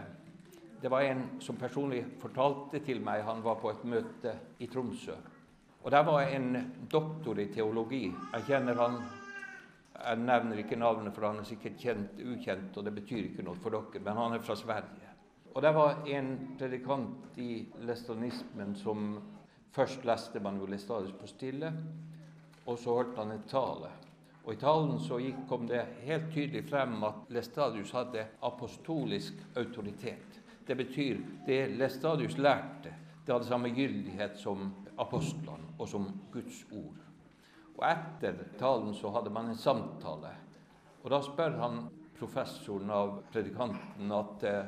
Det 0.83 0.89
var 0.89 1.03
en 1.03 1.41
som 1.41 1.57
personlig 1.57 2.01
fortalte 2.19 2.81
til 2.83 2.99
meg 3.07 3.23
Han 3.23 3.43
var 3.45 3.61
på 3.63 3.71
et 3.71 3.85
møte 3.87 4.33
i 4.59 4.67
Tromsø. 4.67 5.15
Og 5.83 5.91
Der 5.91 6.03
var 6.03 6.23
en 6.27 6.73
doktor 6.91 7.39
i 7.39 7.47
teologi. 7.55 8.09
Jeg 8.33 8.43
kjenner 8.47 8.75
han 8.75 8.97
Jeg 10.03 10.17
nevner 10.19 10.59
ikke 10.59 10.77
navnet, 10.77 11.15
for 11.15 11.27
han 11.27 11.39
er 11.39 11.47
sikkert 11.47 11.79
kjent, 11.79 12.19
ukjent, 12.19 12.77
og 12.77 12.85
det 12.85 12.95
betyr 12.95 13.29
ikke 13.29 13.45
noe 13.47 13.55
for 13.63 13.71
dere, 13.71 14.03
men 14.03 14.17
han 14.17 14.33
er 14.35 14.43
fra 14.43 14.57
Sverige. 14.57 15.13
Og 15.55 15.63
der 15.63 15.73
var 15.73 16.03
en 16.07 16.57
predikant 16.59 17.39
i 17.39 17.69
lestanismen 17.87 18.75
som 18.75 19.21
Først 19.73 20.05
leste 20.05 20.41
Manuel 20.41 20.75
Estadius 20.75 21.15
på 21.17 21.27
stille, 21.27 21.73
og 22.67 22.79
så 22.79 22.99
holdt 22.99 23.17
han 23.17 23.31
en 23.31 23.47
tale. 23.49 23.89
Og 24.45 24.53
I 24.53 24.61
talen 24.61 24.99
så 25.01 25.21
kom 25.49 25.69
det 25.69 25.87
helt 26.03 26.33
tydelig 26.35 26.67
frem 26.69 27.05
at 27.05 27.31
Lestadius 27.31 27.95
hadde 27.95 28.27
apostolisk 28.43 29.35
autoritet. 29.57 30.42
Det 30.67 30.77
betyr 30.79 31.21
det 31.47 31.67
Lestadius 31.77 32.39
lærte, 32.39 32.93
det 33.27 33.33
hadde 33.33 33.47
samme 33.47 33.71
gyldighet 33.75 34.37
som 34.39 34.69
apostlene 35.01 35.75
og 35.79 35.89
som 35.89 36.09
Guds 36.33 36.63
ord. 36.71 36.99
Og 37.79 37.85
Etter 37.89 38.39
talen 38.61 38.95
så 38.95 39.11
hadde 39.15 39.33
man 39.35 39.51
en 39.51 39.59
samtale. 39.59 40.31
Og 41.03 41.11
Da 41.11 41.21
spør 41.23 41.59
han 41.59 41.79
professoren 42.19 42.91
av 42.95 43.17
predikanten 43.33 44.13
at 44.15 44.45
eh, 44.47 44.67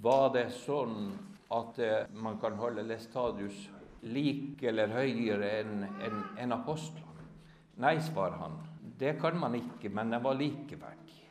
var 0.00 0.30
det 0.32 0.46
sånn 0.54 1.10
at 1.52 1.78
eh, 1.82 2.06
man 2.16 2.38
kan 2.40 2.56
holde 2.56 2.86
Lestadius 2.86 3.66
like 4.06 4.68
eller 4.70 4.94
høyere 4.94 5.50
enn 5.60 5.84
en, 5.84 6.22
en 6.40 6.56
apostlene? 6.56 7.28
Nei, 7.84 7.98
svarer 8.00 8.40
han. 8.40 8.56
Det 8.96 9.18
kan 9.20 9.36
man 9.36 9.58
ikke, 9.58 9.90
men 9.92 10.14
den 10.14 10.24
var 10.24 10.38
likeverdig. 10.38 11.25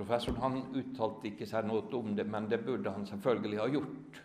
Professoren 0.00 0.40
han 0.40 0.54
uttalte 0.80 1.28
ikke 1.28 1.44
seg 1.44 1.66
noe 1.68 1.82
om 1.98 2.14
det, 2.16 2.24
men 2.24 2.46
det 2.48 2.62
burde 2.64 2.88
han 2.94 3.02
selvfølgelig 3.04 3.58
ha 3.60 3.66
gjort. 3.68 4.20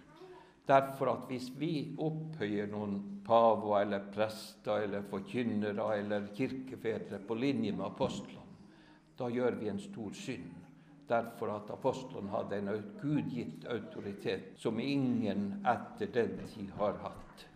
Derfor 0.69 1.09
at 1.11 1.25
hvis 1.27 1.49
vi 1.59 1.71
opphøyer 1.99 2.69
noen 2.71 2.93
pavoer 3.25 3.83
eller 3.83 4.05
prester 4.13 4.85
eller 4.85 5.03
forkynnere 5.09 5.89
eller 5.97 6.29
kirkefedre 6.37 7.19
på 7.27 7.35
linje 7.35 7.75
med 7.75 7.89
apostlene, 7.89 8.45
da 9.19 9.27
gjør 9.27 9.59
vi 9.59 9.69
en 9.73 9.83
stor 9.83 10.15
synd. 10.15 10.47
Derfor 11.11 11.51
at 11.57 11.75
apostlene 11.75 12.31
hadde 12.31 12.61
en 12.61 12.71
gudgitt 13.03 13.67
autoritet 13.67 14.55
som 14.57 14.79
ingen 14.79 15.59
etter 15.75 16.15
den 16.15 16.39
tid 16.55 16.71
har 16.79 17.03
hatt. 17.03 17.47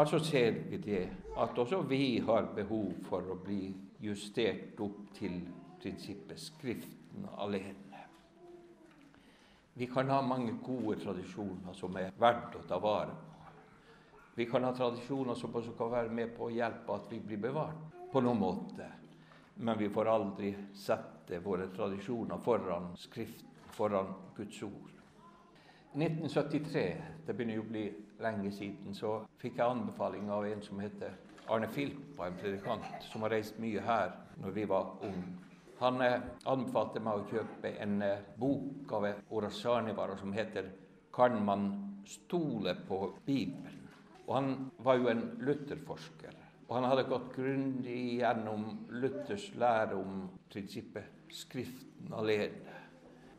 Altså 0.00 0.18
ser 0.24 0.64
vi 0.72 0.80
det 0.80 1.06
at 1.36 1.58
også 1.60 1.84
vi 1.92 2.22
har 2.24 2.54
behov 2.56 2.94
for 3.04 3.36
å 3.36 3.36
bli 3.44 3.68
justert 4.00 4.80
opp 4.80 5.12
til 5.20 5.42
prinsippet 5.84 6.40
Skrift 6.40 7.03
Skriften 7.14 7.28
alene. 7.36 7.74
Vi 9.74 9.86
kan 9.86 10.10
ha 10.10 10.22
mange 10.22 10.52
gode 10.62 11.00
tradisjoner 11.00 11.72
som 11.72 11.96
er 11.96 12.12
verdt 12.18 12.56
å 12.56 12.62
ta 12.68 12.78
vare 12.78 13.10
på. 13.10 13.30
Vi 14.34 14.46
kan 14.46 14.64
ha 14.64 14.72
tradisjoner 14.74 15.34
som 15.34 15.54
også 15.54 15.74
kan 15.78 15.90
være 15.90 16.10
med 16.10 16.34
på 16.36 16.46
å 16.46 16.50
hjelpe 16.50 16.94
at 16.94 17.10
vi 17.10 17.20
blir 17.20 17.38
bevart 17.38 18.10
på 18.12 18.20
noen 18.20 18.38
måte. 18.38 18.86
Men 19.56 19.78
vi 19.78 19.88
får 19.88 20.10
aldri 20.10 20.54
sette 20.74 21.38
våre 21.38 21.68
tradisjoner 21.70 22.38
foran 22.42 22.90
Skriften, 22.98 23.50
foran 23.70 24.10
Guds 24.36 24.62
ord. 24.62 24.90
1973, 25.94 26.84
det 27.26 27.34
begynner 27.34 27.60
jo 27.60 27.62
å 27.62 27.70
bli 27.70 27.84
lenge 28.18 28.50
siden, 28.50 28.94
så 28.94 29.20
fikk 29.38 29.60
jeg 29.60 29.70
anbefaling 29.70 30.30
av 30.30 30.46
en 30.46 30.62
som 30.62 30.80
heter 30.82 31.14
Arne 31.46 31.68
Filpa, 31.70 32.26
en 32.26 32.38
predikant 32.40 33.06
som 33.06 33.22
har 33.22 33.36
reist 33.36 33.58
mye 33.62 33.82
her 33.86 34.16
når 34.42 34.56
vi 34.58 34.66
var 34.66 34.96
unge. 35.06 35.53
Han 35.84 36.00
eh, 36.00 36.22
anbefalte 36.48 37.00
meg 37.04 37.18
å 37.18 37.26
kjøpe 37.28 37.74
en 37.84 37.98
eh, 38.02 38.22
bok 38.40 38.92
av 38.96 39.04
Orasanivarer 39.36 40.16
som 40.16 40.32
heter 40.32 40.70
'Kan 41.12 41.44
man 41.44 41.66
stole 42.06 42.74
på 42.88 43.18
Bibelen?' 43.26 43.82
Og 44.26 44.34
Han 44.34 44.70
var 44.78 44.96
jo 44.96 45.08
en 45.08 45.36
Luther-forsker. 45.40 46.32
Og 46.68 46.76
han 46.76 46.84
hadde 46.88 47.04
gått 47.04 47.34
grundig 47.36 48.16
gjennom 48.18 48.86
Luthers 48.88 49.50
lære 49.54 49.94
om 49.94 50.30
prinsippet 50.50 51.04
'Skriften 51.28 52.12
alene'. 52.12 52.72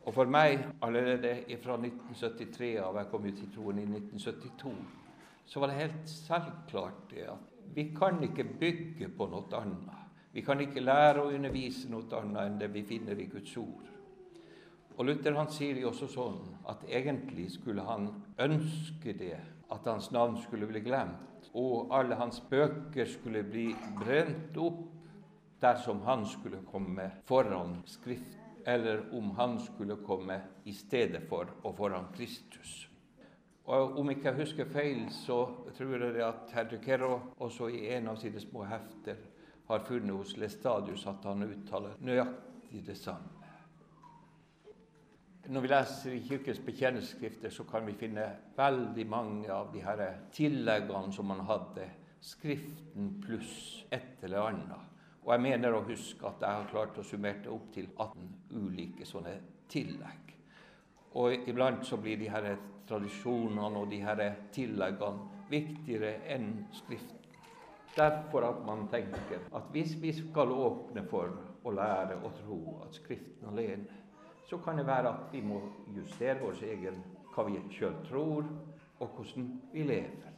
Og 0.06 0.14
for 0.14 0.24
meg, 0.24 0.62
allerede 0.82 1.58
fra 1.62 1.74
1973 1.76 2.76
av 2.78 2.96
jeg 2.96 3.10
kom 3.10 3.24
ut 3.26 3.42
i 3.42 3.50
troen 3.54 3.78
i 3.78 3.86
1972, 3.90 4.74
så 5.46 5.60
var 5.60 5.66
det 5.66 5.80
helt 5.80 6.08
selvklart 6.08 7.10
det 7.10 7.26
at 7.26 7.74
vi 7.74 7.90
kan 7.98 8.22
ikke 8.22 8.46
bygge 8.60 9.08
på 9.08 9.26
noe 9.26 9.58
annet 9.58 10.05
vi 10.36 10.42
kan 10.44 10.60
ikke 10.60 10.82
lære 10.84 11.22
å 11.22 11.30
undervise 11.32 11.88
noe 11.88 12.04
annet 12.18 12.42
enn 12.42 12.56
det 12.60 12.66
vi 12.68 12.82
finner 12.84 13.16
i 13.16 13.24
Guds 13.32 13.54
ord. 13.56 13.86
Og 14.92 15.06
Luther 15.08 15.32
han 15.32 15.46
sier 15.48 15.78
jo 15.80 15.88
også 15.88 16.10
sånn 16.12 16.42
at 16.68 16.82
egentlig 16.84 17.46
skulle 17.54 17.84
han 17.86 18.10
ønske 18.44 19.14
det, 19.16 19.38
at 19.72 19.86
hans 19.88 20.10
navn 20.12 20.34
skulle 20.42 20.68
bli 20.68 20.82
glemt, 20.84 21.48
og 21.56 21.88
alle 21.96 22.18
hans 22.20 22.42
bøker 22.50 23.08
skulle 23.08 23.46
bli 23.48 23.70
brent 23.96 24.58
opp 24.60 24.82
dersom 25.64 26.02
han 26.04 26.26
skulle 26.28 26.60
komme 26.68 27.06
foran 27.24 27.78
Skrift, 27.88 28.36
eller 28.68 29.06
om 29.16 29.30
han 29.38 29.56
skulle 29.64 29.96
komme 30.04 30.36
i 30.68 30.74
stedet 30.76 31.22
for 31.30 31.54
og 31.62 31.78
foran 31.78 32.10
Kristus. 32.12 32.74
Og 33.72 33.96
Om 34.02 34.12
ikke 34.12 34.28
jeg 34.28 34.42
husker 34.42 34.68
feil, 34.68 35.00
så 35.24 35.46
tror 35.78 35.96
jeg 35.96 36.20
at 36.28 36.52
herr 36.52 36.68
Duquero 36.68 37.22
også 37.40 37.70
i 37.72 37.86
en 37.96 38.12
av 38.12 38.20
sine 38.20 38.44
små 38.44 38.66
hefter 38.68 39.16
har 39.66 39.84
funnet 39.86 40.14
hos 40.14 40.36
Lestadius 40.36 41.06
at 41.10 41.24
han 41.26 41.42
uttaler 41.46 41.96
nøyaktig 42.06 42.84
det 42.86 42.96
samme. 42.98 43.32
Når 45.46 45.62
vi 45.62 45.68
leser 45.70 46.14
i 46.16 46.22
Kirkens 46.26 46.58
bekjennelsesskrifter, 46.66 47.50
så 47.54 47.64
kan 47.64 47.86
vi 47.86 47.94
finne 47.94 48.24
veldig 48.56 49.06
mange 49.06 49.52
av 49.52 49.70
de 49.74 49.82
her 49.84 50.02
tilleggene 50.34 51.12
som 51.14 51.28
man 51.30 51.44
hadde. 51.46 51.86
Skriften 52.20 53.12
pluss 53.22 53.84
et 53.94 54.24
eller 54.26 54.48
annet. 54.48 54.94
Og 55.22 55.32
jeg 55.34 55.42
mener 55.42 55.74
å 55.74 55.84
huske 55.86 56.26
at 56.26 56.42
jeg 56.42 56.50
har 56.50 56.70
klart 56.70 56.98
å 56.98 57.04
summere 57.06 57.44
det 57.44 57.52
opp 57.54 57.68
til 57.74 57.86
18 57.94 58.26
ulike 58.58 59.06
sånne 59.06 59.36
tillegg. 59.70 60.32
Og 61.18 61.48
iblant 61.48 61.86
så 61.86 61.98
blir 62.02 62.18
de 62.18 62.30
her 62.30 62.50
tradisjonene 62.86 63.80
og 63.80 63.90
de 63.90 64.02
her 64.02 64.22
tilleggene 64.54 65.46
viktigere 65.50 66.16
enn 66.34 66.50
Skriften. 66.74 67.15
Derfor 67.96 68.44
at 68.44 68.64
man 68.66 68.88
tenker 68.92 69.40
at 69.56 69.70
hvis 69.72 69.96
vi 70.02 70.12
skal 70.12 70.52
åpne 70.52 71.04
for 71.10 71.32
å 71.64 71.72
lære 71.72 72.18
og 72.22 72.34
tro 72.42 72.58
at 72.84 72.94
Skriften 72.94 73.48
alene, 73.48 74.02
så 74.46 74.58
kan 74.62 74.78
det 74.78 74.86
være 74.86 75.08
at 75.08 75.32
vi 75.32 75.40
må 75.42 75.60
justere 75.96 76.38
vår 76.42 76.60
egen 76.68 77.00
hva 77.34 77.44
vi 77.48 77.58
sjøl 77.72 77.96
tror, 78.06 78.44
og 79.00 79.08
hvordan 79.16 79.48
vi 79.72 79.82
lever. 79.82 80.36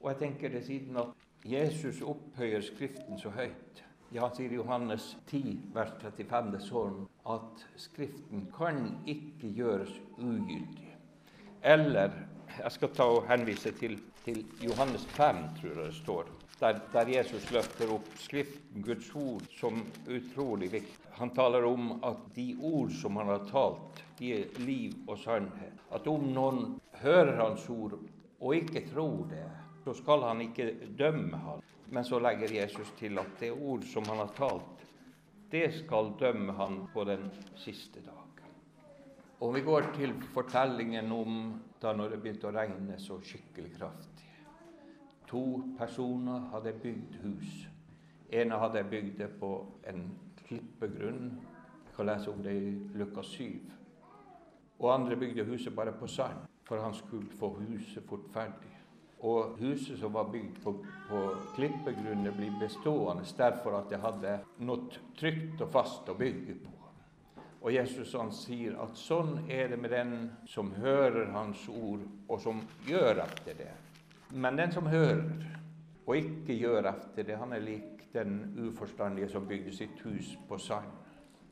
Og 0.00 0.10
jeg 0.10 0.18
tenker 0.18 0.52
det 0.52 0.64
siden 0.66 0.98
at 1.00 1.24
Jesus 1.44 2.02
opphøyer 2.02 2.60
Skriften 2.60 3.18
så 3.18 3.30
høyt. 3.30 3.84
Ja, 4.12 4.26
han 4.26 4.34
sier 4.36 4.52
i 4.52 4.58
Johannes 4.60 5.16
10, 5.26 5.56
vers 5.74 5.94
35 6.02 6.52
det 6.54 6.60
sånn 6.66 7.00
at 7.34 7.64
Skriften 7.80 8.44
kan 8.54 8.84
ikke 9.10 9.50
gjøres 9.56 9.96
ugyldig. 10.18 10.92
Eller 11.64 12.12
jeg 12.58 12.72
skal 12.76 12.92
ta 12.94 13.08
og 13.16 13.26
henvise 13.30 13.72
til, 13.74 13.96
til 14.24 14.44
Johannes 14.62 15.06
5, 15.16 15.42
tror 15.58 15.70
jeg 15.72 15.80
det 15.80 15.96
står, 15.98 16.30
der, 16.60 16.80
der, 16.92 17.08
Jesus 17.08 17.50
løfter 17.50 17.90
opp 17.94 18.08
Skriften, 18.18 18.82
Guds 18.82 19.10
ord, 19.14 19.42
som 19.58 19.82
utrolig 20.06 20.70
viktig. 20.72 21.10
Han 21.18 21.30
taler 21.34 21.64
om 21.64 21.92
at 22.04 22.22
de 22.34 22.54
ord 22.62 22.90
som 22.94 23.16
han 23.16 23.30
har 23.32 23.44
talt, 23.50 24.02
de 24.18 24.32
er 24.38 24.60
liv 24.62 24.94
og 25.08 25.18
sannhet. 25.18 25.82
At 25.94 26.06
om 26.10 26.26
noen 26.34 26.76
hører 27.02 27.36
hans 27.42 27.68
ord 27.70 27.98
og 28.40 28.56
ikke 28.56 28.86
tror 28.90 29.26
det, 29.30 29.46
så 29.84 29.94
skal 29.98 30.26
han 30.28 30.42
ikke 30.46 30.72
dømme 30.98 31.38
ham. 31.38 31.62
Men 31.90 32.04
så 32.04 32.18
legger 32.22 32.54
Jesus 32.54 32.90
til 32.98 33.18
at 33.20 33.38
det 33.40 33.52
ord 33.52 33.84
som 33.90 34.06
han 34.08 34.22
har 34.24 34.32
talt, 34.36 34.86
det 35.50 35.68
skal 35.82 36.14
dømme 36.18 36.54
han 36.58 36.84
på 36.94 37.04
den 37.06 37.28
siste 37.60 38.00
dag. 38.02 38.24
Og 39.44 39.54
vi 39.54 39.60
går 39.60 39.90
til 39.96 40.14
fortellingen 40.34 41.12
om 41.12 41.38
da 41.82 41.92
når 41.92 42.14
det 42.14 42.18
begynte 42.22 42.48
å 42.48 42.54
regne 42.54 42.96
så 43.02 43.18
skikkelig 43.20 43.74
kraftig. 43.76 44.13
To 45.34 45.62
personer 45.78 46.40
hadde 46.52 46.72
bygd 46.82 47.14
hus. 47.22 47.68
ene 48.30 48.54
hadde 48.54 48.84
bygd 48.90 49.16
det 49.18 49.26
på 49.40 49.48
en 49.90 50.04
klippegrunn. 50.46 51.32
Jeg 51.86 51.94
kan 51.96 52.06
lese 52.06 52.30
om 52.30 52.42
det 52.42 52.52
i 52.54 52.68
Lukas 52.94 53.26
7. 53.26 53.48
Og 54.78 54.94
andre 54.94 55.16
bygde 55.16 55.44
huset 55.44 55.74
bare 55.74 55.92
på 55.92 56.06
sand, 56.06 56.46
for 56.64 56.78
han 56.82 56.94
skulle 56.94 57.26
få 57.38 57.48
huset 57.48 58.06
fort 58.06 58.30
ferdig. 58.32 58.70
Og 59.18 59.56
huset 59.58 59.98
som 59.98 60.14
var 60.14 60.30
bygd 60.30 60.62
på, 60.62 60.76
på 61.08 61.22
klippegrunn, 61.56 62.30
blir 62.36 62.54
bestående 62.60 63.26
derfor 63.36 63.80
at 63.80 63.90
det 63.90 64.02
hadde 64.04 64.36
noe 64.58 65.02
trygt 65.18 65.66
og 65.66 65.72
fast 65.74 66.08
å 66.08 66.14
bygge 66.14 66.60
på. 66.62 66.76
Og 67.64 67.72
Jesus 67.74 68.14
han 68.14 68.30
sier 68.30 68.78
at 68.78 68.94
sånn 68.94 69.48
er 69.50 69.74
det 69.74 69.82
med 69.82 69.90
den 69.90 70.14
som 70.46 70.70
hører 70.78 71.34
Hans 71.34 71.66
ord, 71.68 72.06
og 72.28 72.40
som 72.40 72.62
gjør 72.86 73.24
etter 73.26 73.58
det. 73.64 73.74
Men 74.30 74.56
den 74.56 74.72
som 74.72 74.86
hører 74.86 75.24
og 76.06 76.16
ikke 76.16 76.56
gjør 76.58 76.88
etter 76.90 77.26
det, 77.26 77.36
han 77.40 77.52
er 77.52 77.64
lik 77.64 78.04
den 78.14 78.54
uforstandige 78.68 79.28
som 79.32 79.48
bygde 79.48 79.72
sitt 79.74 80.00
hus 80.04 80.34
på 80.48 80.58
sand. 80.58 80.90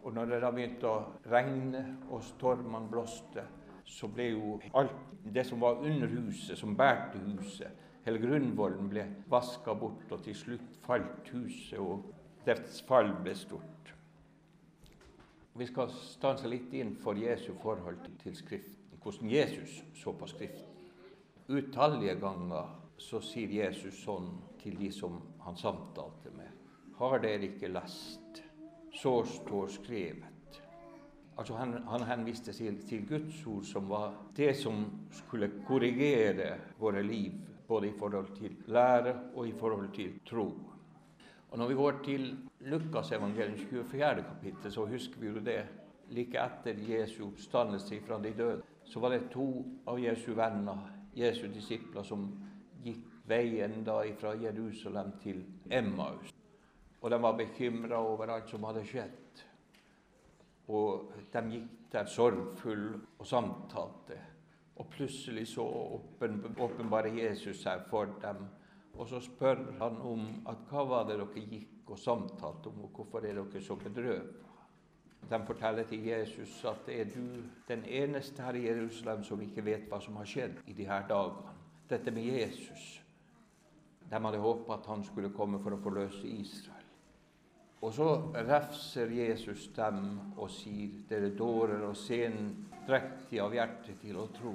Og 0.02 0.14
når 0.14 0.26
det 0.32 0.40
da 0.42 0.50
begynte 0.50 0.88
å 0.90 1.04
regne 1.30 1.82
og 2.10 2.22
stormene 2.26 2.90
blåste, 2.90 3.44
så 3.86 4.08
ble 4.10 4.28
jo 4.32 4.56
alt 4.78 4.94
det 5.34 5.44
som 5.46 5.60
var 5.62 5.82
under 5.82 6.10
huset, 6.10 6.58
som 6.58 6.76
bærte 6.76 7.20
huset, 7.22 7.70
hele 8.06 8.18
grunnvollen 8.22 8.88
ble 8.90 9.06
vaska 9.30 9.74
bort, 9.78 10.10
og 10.10 10.24
til 10.24 10.34
slutt 10.34 10.80
falt 10.86 11.30
huset, 11.34 11.78
og 11.78 12.08
dets 12.46 12.82
fall 12.86 13.12
ble 13.22 13.34
stort. 13.38 13.94
Vi 15.54 15.68
skal 15.68 15.90
stanse 15.92 16.48
litt 16.48 16.72
inn 16.74 16.94
for 16.98 17.18
Jesu 17.18 17.52
forhold 17.62 18.00
til 18.22 18.36
Skriften, 18.36 18.98
hvordan 19.02 19.30
Jesus 19.30 19.82
så 19.98 20.14
på 20.16 20.26
Skriften. 20.30 20.71
Utallige 21.48 22.14
ganger 22.20 22.68
så 23.02 23.18
sier 23.24 23.50
Jesus 23.50 24.02
sånn 24.04 24.28
til 24.62 24.76
de 24.78 24.90
som 24.94 25.18
han 25.42 25.56
samtalte 25.58 26.30
med. 26.36 26.50
Har 26.98 27.18
dere 27.22 27.48
ikke 27.48 27.72
lest? 27.72 28.42
Så 28.94 29.22
står 29.26 29.72
skrevet. 29.72 30.60
Altså 31.36 31.56
han, 31.56 31.78
han 31.88 32.04
henviste 32.06 32.52
til, 32.52 32.76
til, 32.86 33.06
Guds 33.08 33.40
ord, 33.48 33.64
som 33.64 33.88
var 33.90 34.12
det 34.36 34.52
som 34.60 34.84
skulle 35.16 35.48
korrigere 35.66 36.74
våre 36.78 37.02
liv, 37.02 37.32
både 37.66 37.88
i 37.88 37.96
forhold 37.98 38.34
til 38.36 38.58
lære 38.68 39.16
og 39.34 39.48
i 39.48 39.54
forhold 39.58 39.88
til 39.96 40.20
tro. 40.28 40.46
Og 41.50 41.58
Når 41.58 41.68
vi 41.68 41.74
går 41.74 42.00
til 42.04 42.36
Lukas 42.60 43.12
evangelium 43.12 43.58
24. 43.58 44.24
kapittel, 44.28 44.72
så 44.72 44.84
husker 44.86 45.20
vi 45.20 45.26
jo 45.26 45.40
det. 45.40 45.62
Like 46.12 46.38
etter 46.38 46.76
Jesu 46.88 47.26
oppstandelse 47.26 48.00
fra 48.06 48.18
de 48.22 48.32
døde, 48.36 48.62
så 48.84 49.00
var 49.00 49.08
det 49.08 49.30
to 49.32 49.64
av 49.86 50.00
Jesu 50.00 50.34
venner, 50.36 51.01
Jesu 51.14 51.46
disipler, 51.52 52.02
som 52.02 52.26
gikk 52.82 53.04
veien 53.28 53.82
da 53.84 54.00
fra 54.18 54.34
Jerusalem 54.38 55.12
til 55.22 55.44
Emmaus. 55.70 56.32
Og 57.02 57.10
de 57.10 57.18
var 57.22 57.36
bekymra 57.38 57.98
over 57.98 58.30
alt 58.30 58.50
som 58.50 58.64
hadde 58.64 58.84
skjedd. 58.86 59.42
Og 60.72 61.12
de 61.32 61.42
gikk 61.50 61.70
der 61.92 62.08
sorgfulle 62.08 63.00
og 63.18 63.26
samtalte. 63.26 64.18
Og 64.76 64.88
plutselig 64.90 65.48
så 65.52 65.64
åpenbarer 66.58 67.18
Jesus 67.18 67.60
seg 67.62 67.84
for 67.90 68.14
dem. 68.22 68.46
Og 68.94 69.08
så 69.08 69.20
spør 69.20 69.66
han 69.80 69.98
om 70.04 70.24
at 70.48 70.64
hva 70.70 70.84
var 70.88 71.04
det 71.08 71.18
dere 71.20 71.44
gikk 71.50 71.92
og 71.92 71.98
samtalte 71.98 72.70
om, 72.70 72.84
og 72.86 72.96
hvorfor 72.96 73.24
er 73.26 73.36
dere 73.36 73.60
så 73.62 73.76
bedrøvet? 73.76 74.51
De 75.32 75.38
forteller 75.46 75.86
til 75.88 76.04
Jesus 76.04 76.64
at 76.68 76.88
er 76.92 77.04
du 77.08 77.40
den 77.68 77.84
eneste 77.88 78.42
her 78.42 78.52
i 78.58 78.66
Jerusalem 78.66 79.22
som 79.24 79.40
ikke 79.40 79.64
vet 79.64 79.86
hva 79.88 80.00
som 80.04 80.18
har 80.20 80.28
skjedd 80.28 80.58
i 80.68 80.74
de 80.76 80.84
her 80.84 81.06
dagene. 81.08 81.54
Dette 81.88 82.12
med 82.12 82.26
Jesus. 82.28 83.02
De 84.10 84.20
hadde 84.20 84.42
håpet 84.42 84.74
at 84.74 84.90
han 84.92 85.04
skulle 85.04 85.32
komme 85.32 85.60
for 85.64 85.72
å 85.72 85.80
forløse 85.80 86.28
Israel. 86.28 86.84
Og 87.82 87.94
så 87.96 88.10
refser 88.46 89.10
Jesus 89.16 89.70
dem 89.74 90.04
og 90.36 90.52
sier, 90.52 91.00
dere 91.08 91.32
dårer 91.34 91.80
og 91.88 91.96
sendrektige 91.96 93.42
av 93.42 93.56
hjertet 93.56 93.98
til 94.04 94.20
å 94.20 94.28
tro. 94.36 94.52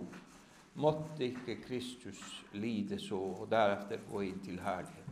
Måtte 0.78 1.26
ikke 1.26 1.58
Kristus 1.66 2.22
lide 2.54 3.02
så, 3.02 3.18
og 3.18 3.50
deretter 3.52 4.06
gå 4.12 4.28
inn 4.30 4.40
til 4.46 4.62
herligheten. 4.62 5.07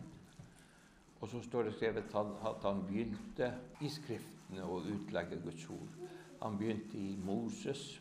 Og 1.26 1.32
så 1.32 1.40
står 1.42 1.64
det 1.64 1.72
skrevet 1.74 2.12
at 2.46 2.66
han 2.68 2.84
begynte 2.86 3.48
i 3.82 3.88
Skriftene 3.90 4.62
å 4.62 4.76
utlegge 4.78 5.40
Guds 5.42 5.64
ord. 5.74 5.96
Han 6.44 6.60
begynte 6.60 7.00
i 7.02 7.16
Moses. 7.18 7.96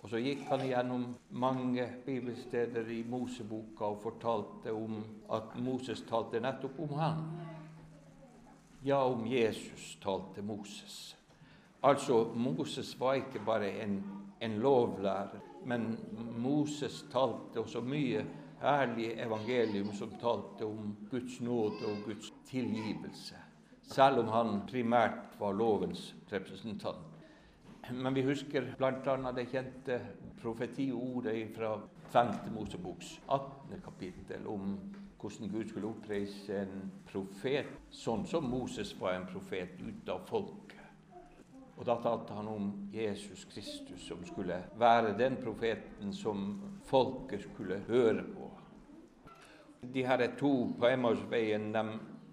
Og 0.00 0.10
så 0.10 0.18
gikk 0.18 0.42
han 0.48 0.64
gjennom 0.66 1.04
mange 1.30 1.84
bibelsteder 2.02 2.90
i 2.90 3.04
Moseboka 3.06 3.92
og 3.92 4.02
fortalte 4.02 4.74
om 4.74 4.98
at 5.30 5.54
Moses 5.62 6.02
talte 6.08 6.42
nettopp 6.42 6.82
om 6.88 6.96
han. 6.98 7.22
Ja, 8.82 8.98
om 9.04 9.22
Jesus 9.30 9.94
talte 10.02 10.42
Moses. 10.42 11.14
Altså, 11.86 12.24
Moses 12.34 12.96
var 12.98 13.20
ikke 13.22 13.44
bare 13.46 13.70
en, 13.84 14.00
en 14.42 14.58
lovlærer, 14.58 15.38
men 15.70 15.92
Moses 16.42 17.04
talte 17.12 17.62
også 17.62 17.86
mye 17.86 18.26
ærlig 18.62 19.12
evangelium 19.20 19.92
som 19.96 20.10
talte 20.20 20.66
om 20.66 20.96
Guds 21.10 21.40
nåde 21.40 21.86
og 21.88 22.02
Guds 22.04 22.32
tilgivelse, 22.46 23.36
selv 23.82 24.24
om 24.24 24.28
han 24.28 24.60
primært 24.70 25.38
var 25.40 25.52
lovens 25.52 26.14
representant. 26.32 27.06
Men 27.90 28.14
vi 28.14 28.22
husker 28.22 28.74
bl.a. 28.78 29.32
det 29.34 29.48
kjente 29.50 30.00
profetiordet 30.42 31.48
fra 31.56 31.78
5. 32.12 32.34
Moseboks 32.54 33.20
18. 33.28 33.80
kapittel 33.84 34.46
om 34.46 34.76
hvordan 35.20 35.50
Gud 35.52 35.68
skulle 35.68 35.88
oppreise 35.88 36.62
en 36.62 36.90
profet, 37.10 37.68
sånn 37.92 38.24
som 38.28 38.46
Moses 38.48 38.94
var 39.00 39.18
en 39.18 39.26
profet 39.28 39.80
ut 39.82 40.08
av 40.08 40.22
folket. 40.28 40.76
Og 41.80 41.86
Da 41.86 41.96
talte 41.96 42.36
han 42.36 42.48
om 42.48 42.72
Jesus 42.92 43.46
Kristus, 43.48 44.02
som 44.04 44.20
skulle 44.28 44.58
være 44.78 45.14
den 45.18 45.38
profeten 45.40 46.12
som 46.12 46.60
folket 46.84 47.46
skulle 47.46 47.80
høre 47.88 48.24
på. 48.34 48.49
De 49.82 50.02
her 50.04 50.26
to 50.38 50.74
på 50.78 50.88
Emmausveien 50.88 51.72
de 51.72 51.84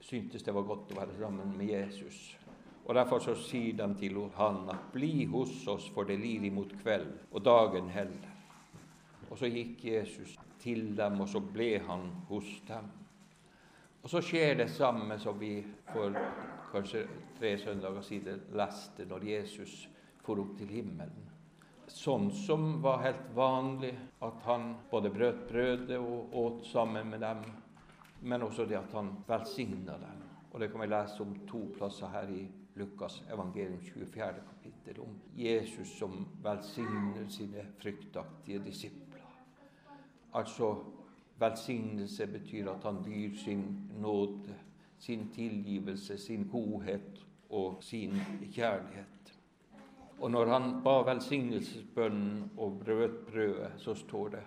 syntes 0.04 0.44
det 0.44 0.54
var 0.54 0.68
godt 0.68 0.92
å 0.92 1.00
være 1.00 1.16
sammen 1.20 1.54
med 1.58 1.70
Jesus. 1.72 2.38
Og 2.86 2.96
Derfor 2.96 3.20
så 3.20 3.36
sier 3.36 3.74
de 3.76 3.88
til 4.00 4.20
han 4.36 4.70
at 4.70 4.92
'bli 4.94 5.26
hos 5.26 5.68
oss, 5.68 5.90
for 5.90 6.04
det 6.04 6.20
lir 6.20 6.44
imot 6.44 6.74
kveld, 6.84 7.14
og 7.32 7.46
dagen 7.46 7.90
heller'. 7.90 8.32
Og 9.30 9.38
så 9.38 9.46
gikk 9.46 9.86
Jesus 9.86 10.38
til 10.60 10.98
dem, 10.98 11.22
og 11.22 11.28
så 11.30 11.40
ble 11.40 11.80
han 11.80 12.10
hos 12.30 12.62
dem. 12.68 12.86
Og 14.04 14.10
så 14.10 14.22
skjer 14.22 14.56
det 14.56 14.70
samme 14.70 15.20
som 15.20 15.40
vi 15.40 15.66
for 15.92 16.16
kanskje 16.72 17.08
tre 17.40 17.58
søndager 17.58 18.02
siden 18.02 18.42
leste 18.54 19.06
når 19.06 19.24
Jesus 19.24 19.90
for 20.24 20.40
opp 20.40 20.58
til 20.58 20.68
himmelen. 20.68 21.37
Sånn 21.88 22.32
som 22.36 22.82
var 22.84 23.00
helt 23.06 23.30
vanlig, 23.36 23.94
at 24.20 24.42
han 24.44 24.74
både 24.92 25.12
brøt 25.14 25.46
brødet 25.48 26.00
og 26.00 26.34
åt 26.36 26.66
sammen 26.68 27.08
med 27.14 27.22
dem, 27.24 27.44
men 28.28 28.44
også 28.44 28.66
det 28.68 28.76
at 28.80 28.96
han 28.98 29.14
velsigna 29.28 29.96
dem. 30.02 30.24
Og 30.52 30.60
Det 30.60 30.72
kan 30.72 30.82
vi 30.82 30.88
lese 30.88 31.22
om 31.24 31.36
to 31.48 31.62
plasser 31.78 32.12
her 32.12 32.30
i 32.34 32.48
Lukas 32.76 33.22
evangelium 33.32 33.80
24. 33.80 34.44
kapittel, 34.50 35.00
om 35.02 35.16
Jesus 35.36 35.98
som 35.98 36.28
velsigner 36.44 37.28
sine 37.30 37.66
fryktaktige 37.80 38.60
disipler. 38.66 39.24
Altså 40.34 40.76
velsignelse 41.40 42.28
betyr 42.28 42.70
at 42.72 42.84
han 42.84 43.04
byr 43.04 43.36
sin 43.36 43.90
nåde, 44.02 44.56
sin 45.00 45.30
tilgivelse, 45.30 46.18
sin 46.18 46.50
godhet 46.52 47.26
og 47.50 47.78
sin 47.82 48.20
kjærlighet. 48.52 49.27
Og 50.18 50.32
når 50.34 50.52
han 50.54 50.70
ba 50.86 50.96
velsignelsesbønnen 51.06 52.58
og 52.58 52.80
brøt 52.82 53.20
brødet, 53.28 53.76
så 53.78 53.94
står 53.96 54.30
det 54.34 54.44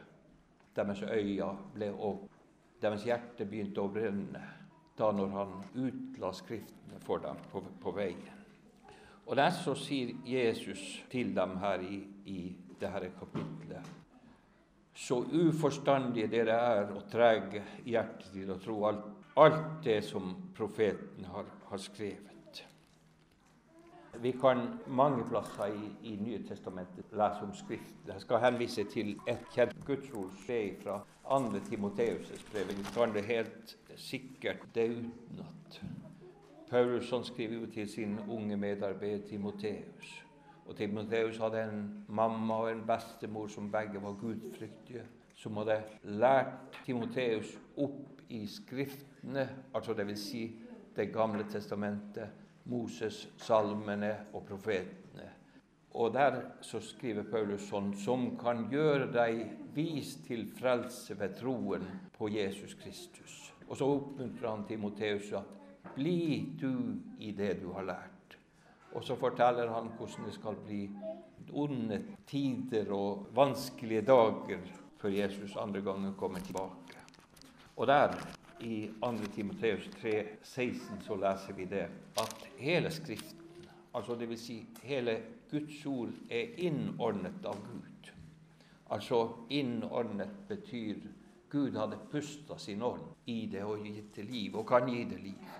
deres 0.76 1.02
øyne 1.02 1.52
ble 1.74 1.90
opp, 1.94 2.26
deres 2.83 3.04
hjerte 3.06 3.46
begynte 3.46 3.83
å 3.83 3.92
brenne 3.92 4.42
da 4.98 5.11
når 5.14 5.30
han 5.35 5.54
utla 5.80 6.33
Skriftene 6.37 6.98
for 7.04 7.22
dem 7.22 7.38
på, 7.52 7.62
på 7.80 7.94
veien. 7.96 8.37
Og 9.26 9.37
der 9.38 9.54
så 9.54 9.76
sier 9.78 10.12
Jesus 10.26 11.04
til 11.11 11.33
dem 11.37 11.56
her 11.62 11.83
i, 11.87 12.02
i 12.26 12.40
dette 12.80 13.12
kapitlet 13.20 13.96
så 15.00 15.24
uforstandige 15.33 16.28
dere 16.28 16.56
er 16.61 16.90
og 16.92 17.06
trege 17.11 17.62
hjertet 17.88 18.33
til 18.35 18.50
å 18.52 18.59
tro 18.61 18.76
alt, 18.88 19.06
alt 19.40 19.78
det 19.85 20.00
som 20.04 20.35
profeten 20.56 21.24
har, 21.30 21.46
har, 21.70 21.80
skrevet. 21.80 22.29
Vi 24.18 24.31
kan 24.33 24.59
mange 24.87 25.25
plasser 25.29 25.66
i, 25.66 26.12
i 26.12 26.16
Nye 26.16 26.42
testamentet 26.49 27.12
lese 27.12 27.44
om 27.46 27.55
Skriften. 27.55 28.09
Jeg 28.09 28.20
skal 28.20 28.42
henvise 28.42 28.85
til 28.85 29.14
et 29.29 29.44
kjent 29.55 29.77
gudsord 29.87 30.33
fra 30.83 30.99
2. 31.31 31.61
Timoteus' 31.70 32.53
brev. 32.53 32.68
Vi 32.68 32.85
kan 32.94 33.14
det 33.14 33.25
helt 33.25 33.77
sikkert 33.96 34.66
det 34.75 34.90
utenat. 34.90 35.83
Paulus 36.70 37.14
skriver 37.27 37.55
jo 37.55 37.66
til 37.66 37.88
sin 37.88 38.18
unge 38.29 38.57
medarbeider 38.57 39.29
Timoteus. 39.29 40.27
Og 40.66 40.77
Timoteus 40.77 41.38
hadde 41.38 41.62
en 41.62 42.05
mamma 42.09 42.55
og 42.55 42.73
en 42.73 42.85
bestemor 42.87 43.46
som 43.46 43.73
begge 43.73 44.03
var 44.03 44.12
gudfryktige. 44.12 45.03
Som 45.35 45.57
hadde 45.57 45.83
lært 46.03 46.83
Timoteus 46.85 47.57
opp 47.77 48.20
i 48.29 48.46
Skriftene, 48.46 49.49
altså 49.75 49.94
dvs. 49.94 50.18
Si 50.18 50.44
Det 50.96 51.12
gamle 51.12 51.44
testamentet, 51.51 52.29
Moses, 52.64 53.29
salmene 53.38 54.12
og 54.33 54.44
profetene. 54.49 55.29
Og 55.90 56.12
der 56.14 56.40
så 56.62 56.79
skriver 56.81 57.27
Paulus 57.31 57.66
sånn 57.66 57.92
som 57.99 58.37
kan 58.38 58.68
gjøre 58.70 59.09
deg 59.11 59.40
vis 59.75 60.16
til 60.27 60.46
frelse 60.59 61.16
ved 61.18 61.35
troen 61.40 61.87
på 62.14 62.31
Jesus 62.31 62.77
Kristus. 62.79 63.51
Og 63.68 63.79
så 63.79 63.88
oppmuntrer 63.96 64.51
han 64.51 64.66
Timoteus 64.68 65.33
at 65.38 65.57
bli 65.94 66.46
du 66.61 66.94
i 67.18 67.33
det 67.35 67.57
du 67.62 67.70
har 67.75 67.87
lært. 67.87 68.37
Og 68.94 69.05
så 69.07 69.14
forteller 69.18 69.70
han 69.70 69.92
hvordan 69.96 70.27
det 70.27 70.35
skal 70.35 70.59
bli 70.64 70.85
onde 71.53 72.01
tider 72.27 72.90
og 72.94 73.31
vanskelige 73.35 74.03
dager 74.07 74.62
før 75.01 75.14
Jesus 75.14 75.57
andre 75.59 75.83
gangen 75.83 76.14
kommer 76.18 76.42
tilbake. 76.44 76.99
Og 77.77 77.87
der, 77.87 78.14
i 78.61 78.90
2. 79.01 79.12
Timoteus 79.35 79.88
3, 80.01 80.27
16, 80.42 81.01
så 81.07 81.16
leser 81.16 81.57
vi 81.57 81.64
det 81.64 81.87
at 82.20 82.49
hele 82.59 82.90
Skriften, 82.90 83.68
altså 83.94 84.14
dvs. 84.14 84.40
Si 84.40 84.59
hele 84.83 85.16
Guds 85.51 85.87
ord, 85.87 86.12
er 86.31 86.55
innordnet 86.57 87.46
av 87.46 87.57
Gud. 87.66 88.12
Altså 88.90 89.29
innordnet 89.49 90.31
betyr 90.49 90.96
Gud 91.51 91.77
hadde 91.77 91.99
pusta 92.11 92.59
sin 92.59 92.83
ånd 92.83 93.03
i 93.27 93.46
det 93.51 93.64
og 93.66 93.83
gitt 93.87 94.14
det 94.14 94.25
liv, 94.29 94.55
og 94.55 94.68
kan 94.68 94.88
gi 94.88 95.05
det 95.05 95.18
liv. 95.23 95.57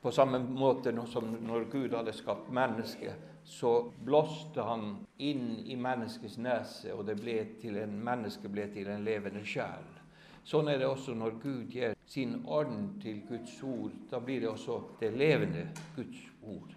På 0.00 0.10
samme 0.12 0.38
måte 0.38 0.92
som 1.08 1.36
når 1.44 1.68
Gud 1.72 1.94
hadde 1.96 2.12
skapt 2.12 2.50
mennesket, 2.52 3.28
så 3.44 3.92
blåste 4.04 4.62
han 4.62 5.06
inn 5.18 5.58
i 5.64 5.76
menneskets 5.76 6.38
nese, 6.38 6.92
og 6.94 7.06
det 7.08 7.16
ble 7.20 7.38
til 7.60 7.76
en 7.80 7.96
menneske 8.04 8.48
ble 8.48 8.68
til 8.72 8.88
en 8.88 9.04
levende 9.04 9.44
sjel. 9.44 9.99
Sånn 10.44 10.68
er 10.68 10.78
det 10.80 10.88
også 10.88 11.14
når 11.14 11.36
Gud 11.42 11.70
gir 11.70 11.94
sin 12.08 12.40
ånd 12.48 13.00
til 13.02 13.20
Guds 13.28 13.62
ord. 13.62 13.92
Da 14.10 14.20
blir 14.24 14.40
det 14.40 14.48
også 14.50 14.80
det 15.00 15.12
levende 15.16 15.66
Guds 15.96 16.22
ord. 16.42 16.74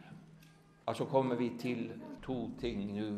Altså 0.88 1.06
kommer 1.06 1.39
vi 1.39 1.54
til 1.60 1.88
to 2.23 2.52
ting 2.60 2.84
nå. 2.91 3.10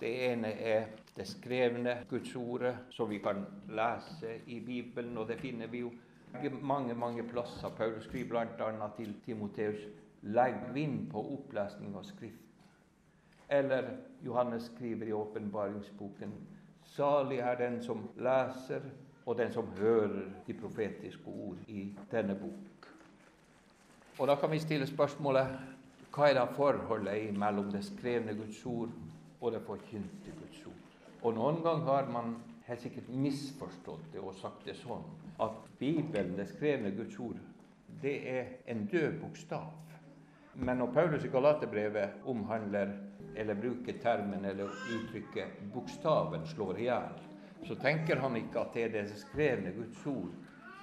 Det 0.00 0.10
ene 0.26 0.50
er 0.60 0.88
det 1.16 1.24
skrevne 1.28 2.02
Guds 2.10 2.34
ordet, 2.36 2.74
som 2.90 3.08
vi 3.10 3.18
kan 3.18 3.46
lese 3.68 4.34
i 4.46 4.60
Bibelen, 4.60 5.16
og 5.18 5.28
det 5.28 5.38
finner 5.40 5.66
vi 5.72 5.80
jo 5.80 5.92
mange 6.60 6.94
mange 6.94 7.22
plasser. 7.22 7.68
Paulus 7.68 8.04
skriver 8.04 8.44
bl.a. 8.56 8.88
til 8.96 9.14
Timoteus 9.24 9.86
legg 10.22 10.74
vind 10.74 11.10
på 11.10 11.22
opplesning 11.38 11.96
av 11.96 12.04
Skriften. 12.04 12.42
Eller 13.48 13.88
Johannes 14.24 14.62
skriver 14.74 15.06
i 15.06 15.12
åpenbaringsboken 15.12 16.32
salig 16.86 17.38
er 17.38 17.54
den 17.54 17.82
som 17.82 18.08
leser, 18.16 18.80
og 19.26 19.38
den 19.38 19.52
som 19.52 19.68
hører 19.78 20.28
de 20.46 20.54
profetiske 20.54 21.26
ord 21.26 21.56
i 21.68 21.88
denne 22.10 22.34
bok. 22.34 22.88
Og 24.18 24.28
Da 24.28 24.34
kan 24.34 24.50
vi 24.50 24.58
stille 24.58 24.86
spørsmålet 24.86 25.46
hva 26.14 26.30
er 26.30 26.34
da 26.38 26.44
forholdet 26.48 27.34
mellom 27.36 27.70
det 27.72 27.84
skrevne 27.84 28.34
Guds 28.34 28.66
ord 28.66 28.92
og 29.40 29.52
det 29.52 29.62
forkynte 29.66 30.32
Guds 30.38 30.66
ord? 30.66 30.84
Og 31.22 31.34
Noen 31.34 31.62
ganger 31.62 31.84
har 31.84 32.08
man 32.12 32.36
helt 32.66 32.80
sikkert 32.80 33.08
misforstått 33.08 34.12
det 34.12 34.22
og 34.22 34.34
sagt 34.34 34.64
det 34.64 34.76
sånn 34.78 35.04
at 35.42 35.58
Bibelen, 35.78 36.36
det 36.38 36.48
skrevne 36.48 36.94
Guds 36.96 37.18
ord, 37.20 37.36
det 38.02 38.16
er 38.30 38.46
en 38.66 38.86
død 38.86 39.20
bokstav. 39.20 39.68
Men 40.54 40.80
når 40.80 40.92
Paulus 40.94 41.24
i 41.24 41.28
Galaterbrevet 41.28 42.24
omhandler 42.24 42.94
eller 43.36 43.54
bruker 43.54 43.98
termen 44.02 44.44
eller 44.44 44.72
uttrykket 44.94 45.60
'bokstaven 45.72 46.46
slår 46.46 46.78
i 46.78 46.88
hjel', 46.88 47.35
så 47.64 47.74
tenker 47.80 48.20
han 48.22 48.36
ikke 48.36 48.60
at 48.60 48.74
det 48.74 48.84
er 48.84 48.92
det 48.94 49.20
skrevne 49.20 49.72
Guds 49.76 50.02
ord, 50.06 50.34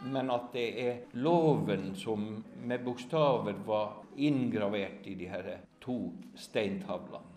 men 0.04 0.32
at 0.34 0.50
det 0.54 0.68
er 0.84 1.20
loven 1.24 1.94
som 1.96 2.26
med 2.66 2.84
bokstaver 2.84 3.62
var 3.66 4.02
inngravert 4.18 5.06
i 5.08 5.14
de 5.16 5.30
her 5.32 5.54
to 5.82 6.00
steintavlene. 6.36 7.30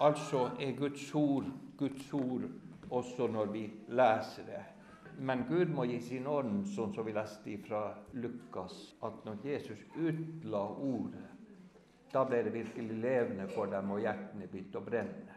Altså 0.00 0.50
er 0.62 0.76
Guds 0.78 1.14
ord 1.14 1.48
Guds 1.78 2.12
ord 2.12 2.42
også 2.90 3.26
når 3.26 3.46
vi 3.52 3.70
leser 3.88 4.46
det. 4.46 4.62
Men 5.18 5.44
Gud 5.48 5.66
må 5.74 5.84
gi 5.84 5.98
sin 6.02 6.26
ånd, 6.26 6.64
sånn 6.74 6.92
som 6.94 7.06
vi 7.06 7.14
leste 7.14 7.56
fra 7.66 7.82
Lukas, 8.22 8.76
at 9.02 9.24
når 9.26 9.42
Jesus 9.46 9.80
utla 9.94 10.62
ordet, 10.86 11.24
da 12.12 12.22
ble 12.24 12.42
det 12.46 12.54
virkelig 12.54 13.00
levende 13.02 13.48
for 13.52 13.70
dem, 13.70 13.90
og 13.90 14.02
hjertene 14.02 14.46
begynte 14.50 14.78
å 14.78 14.86
brenne. 14.86 15.27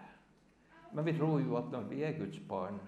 Men 0.94 1.06
vi 1.06 1.14
tror 1.18 1.40
jo 1.42 1.56
at 1.58 1.72
når 1.72 1.88
vi 1.90 2.04
er 2.04 2.18
Guds 2.18 2.40
barn, 2.50 2.80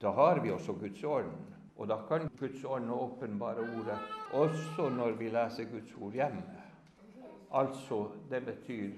da 0.00 0.10
har 0.10 0.40
vi 0.40 0.50
også 0.50 0.72
Guds 0.72 1.04
ånd. 1.04 1.32
Og 1.76 1.88
da 1.88 1.96
kan 2.08 2.28
Guds 2.38 2.64
ånd 2.64 2.90
åpenbare 2.90 3.64
ordet 3.64 3.98
også 4.32 4.88
når 4.94 5.16
vi 5.18 5.28
leser 5.28 5.70
Guds 5.70 5.94
ord 6.00 6.12
hjemme. 6.12 6.60
Altså, 7.54 8.08
det 8.30 8.44
betyr 8.46 8.90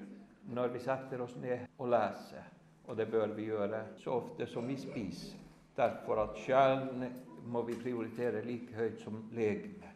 når 0.54 0.68
vi 0.74 0.80
setter 0.84 1.22
oss 1.24 1.34
ned 1.40 1.66
og 1.78 1.90
leser, 1.92 2.44
og 2.86 2.96
det 2.96 3.08
bør 3.10 3.34
vi 3.36 3.48
gjøre 3.50 3.82
så 4.00 4.20
ofte 4.20 4.46
som 4.46 4.68
vi 4.68 4.76
spiser. 4.80 5.38
Derfor 5.76 6.22
at 6.22 6.38
sjelen 6.40 7.04
må 7.46 7.62
vi 7.66 7.76
prioritere 7.82 8.44
like 8.44 8.74
høyt 8.74 9.02
som 9.02 9.18
legeme. 9.36 9.92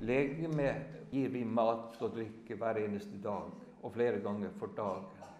Legeme 0.00 0.68
gir 1.10 1.32
vi 1.32 1.44
mat 1.44 1.96
og 2.02 2.14
drikke 2.14 2.58
hver 2.58 2.78
eneste 2.84 3.18
dag, 3.22 3.50
og 3.82 3.92
flere 3.92 4.20
ganger 4.22 4.52
for 4.58 4.74
dagen. 4.76 5.33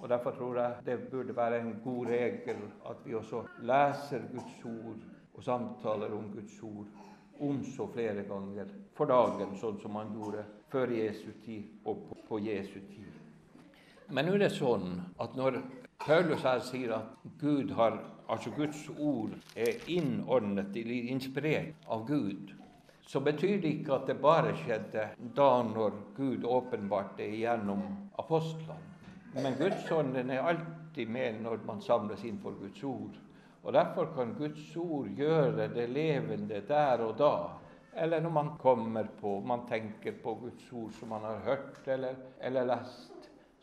Og 0.00 0.08
Derfor 0.08 0.30
tror 0.30 0.58
jeg 0.60 0.74
det 0.86 0.98
burde 1.10 1.36
være 1.36 1.60
en 1.60 1.76
god 1.84 2.06
regel 2.06 2.62
at 2.90 2.96
vi 3.04 3.14
også 3.14 3.42
leser 3.62 4.26
Guds 4.32 4.64
ord 4.64 5.04
og 5.34 5.42
samtaler 5.42 6.12
om 6.16 6.30
Guds 6.34 6.62
ord 6.62 6.86
om 7.40 7.64
så 7.64 7.88
flere 7.92 8.22
ganger 8.28 8.68
for 8.96 9.08
dagen, 9.08 9.56
sånn 9.60 9.80
som 9.80 9.92
man 9.96 10.12
gjorde 10.16 10.44
før 10.72 10.92
Jesu 10.92 11.28
tid 11.44 11.64
og 11.84 12.06
på, 12.28 12.38
Jesu 12.40 12.78
tid. 12.80 13.12
Men 14.08 14.28
nå 14.28 14.36
er 14.36 14.46
det 14.46 14.52
sånn 14.56 15.00
at 15.20 15.36
når 15.36 15.60
Paulus 16.00 16.44
her 16.46 16.62
sier 16.64 16.94
at 16.96 17.26
Gud 17.40 17.72
har, 17.76 17.98
altså 18.28 18.52
Guds 18.56 18.86
ord 18.96 19.34
er 19.56 19.80
innordnet, 19.90 20.76
inspirert 20.76 21.88
av 21.88 22.06
Gud, 22.08 22.52
så 23.06 23.20
betyr 23.20 23.60
det 23.62 23.72
ikke 23.78 24.00
at 24.00 24.08
det 24.10 24.18
bare 24.22 24.54
skjedde 24.58 25.08
da 25.36 25.50
når 25.66 26.00
Gud 26.16 26.44
åpenbarte 26.44 27.22
det 27.22 27.42
gjennom 27.42 27.84
apostlene. 28.18 28.95
Men 29.42 29.58
Guds 29.58 29.90
ånden 29.92 30.30
er 30.30 30.42
alltid 30.42 31.08
med 31.12 31.42
når 31.44 31.64
man 31.68 31.82
samles 31.84 32.24
inn 32.24 32.38
for 32.42 32.56
Guds 32.60 32.82
ord. 32.84 33.16
Og 33.66 33.72
Derfor 33.74 34.12
kan 34.14 34.34
Guds 34.38 34.76
ord 34.76 35.08
gjøre 35.18 35.68
det 35.74 35.88
levende 35.90 36.62
der 36.68 37.02
og 37.04 37.16
da. 37.18 37.34
Eller 37.96 38.20
når 38.20 38.30
man 38.30 38.50
kommer 38.60 39.08
på, 39.20 39.40
man 39.40 39.66
tenker 39.68 40.16
på 40.22 40.34
Guds 40.40 40.72
ord 40.72 40.92
som 40.98 41.12
man 41.14 41.24
har 41.24 41.42
hørt 41.44 41.88
eller, 41.88 42.14
eller 42.40 42.68
lest 42.68 43.16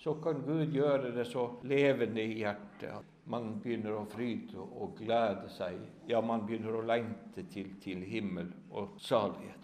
så 0.04 0.14
kan 0.20 0.42
Gud 0.44 0.66
gjøre 0.76 1.14
det 1.16 1.24
så 1.30 1.46
levende 1.64 2.24
i 2.24 2.42
hjertet 2.42 3.12
man 3.32 3.54
begynner 3.64 3.96
å 3.96 4.06
fryde 4.12 4.60
og 4.60 4.98
glede 5.00 5.48
seg. 5.54 5.78
Ja, 6.12 6.20
man 6.20 6.44
begynner 6.44 6.76
å 6.76 6.84
lengte 6.84 7.46
til, 7.54 7.70
til 7.80 8.02
himmel 8.04 8.50
og 8.72 8.98
salighet. 9.00 9.60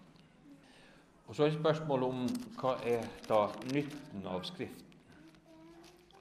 Og 1.28 1.36
Så 1.36 1.44
er 1.44 1.58
spørsmålet 1.58 2.08
om 2.08 2.22
hva 2.58 2.72
er 2.88 3.04
da 3.28 3.42
nytten 3.68 4.24
av 4.26 4.46
Skriften. 4.48 4.89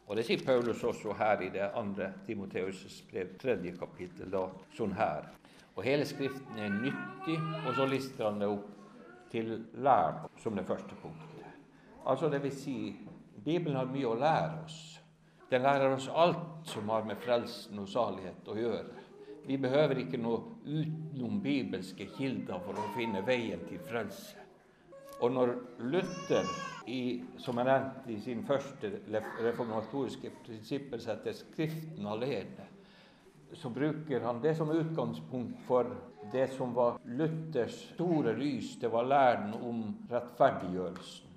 Og 0.09 0.15
Det 0.17 0.23
sier 0.25 0.41
Paulus 0.41 0.83
også 0.83 1.13
her 1.13 1.41
i 1.45 1.51
det 1.53 1.67
andre 1.77 2.07
Timoteus' 2.25 3.03
brev, 3.11 3.35
tredje 3.37 3.75
kapittel, 3.77 4.31
da, 4.33 4.47
sånn 4.73 4.95
her. 4.97 5.27
Og 5.77 5.83
hele 5.85 6.05
Skriften 6.09 6.57
er 6.57 6.73
nyttig, 6.73 7.35
og 7.67 7.75
så 7.77 7.85
lister 7.85 8.25
han 8.25 8.41
det 8.41 8.47
opp 8.49 8.71
til 9.29 9.51
lær 9.85 10.23
som 10.41 10.57
det 10.57 10.65
første 10.65 10.97
punktet. 11.03 11.45
Altså 12.09 12.29
det 12.33 12.41
vil 12.41 12.55
si 12.57 12.75
Bibelen 13.45 13.77
har 13.77 13.85
mye 13.85 14.09
å 14.09 14.17
lære 14.17 14.63
oss. 14.63 14.79
Den 15.51 15.61
lærer 15.61 15.93
oss 15.93 16.09
alt 16.09 16.65
som 16.73 16.89
har 16.89 17.05
med 17.05 17.21
frelsen 17.21 17.77
og 17.77 17.89
salighet 17.93 18.49
å 18.49 18.57
gjøre. 18.57 19.05
Vi 19.45 19.57
behøver 19.61 20.01
ikke 20.01 20.17
noe 20.21 20.57
utenom 20.65 21.37
bibelske 21.41 22.09
kilder 22.17 22.61
for 22.65 22.81
å 22.81 22.91
finne 22.97 23.21
veien 23.25 23.61
til 23.69 23.81
frelse. 23.85 24.38
Og 25.19 25.31
når 25.31 25.53
Luther, 25.79 26.47
i, 26.87 27.21
som 27.37 27.59
er 27.59 27.67
nevnt 27.67 28.07
i 28.09 28.17
sin 28.23 28.43
første 28.47 28.89
reformatoriske 29.11 30.31
prinsipper, 30.45 31.01
setter 31.03 31.35
Skriften 31.37 32.07
alene, 32.07 32.65
så 33.53 33.69
bruker 33.73 34.23
han 34.25 34.41
det 34.41 34.55
som 34.57 34.71
utgangspunkt 34.71 35.61
for 35.67 35.89
det 36.31 36.47
som 36.53 36.73
var 36.75 36.99
Luthers 37.05 37.77
store 37.93 38.33
lys. 38.37 38.75
Det 38.81 38.91
var 38.91 39.07
læren 39.09 39.53
om 39.53 39.83
rettferdiggjørelsen. 40.11 41.29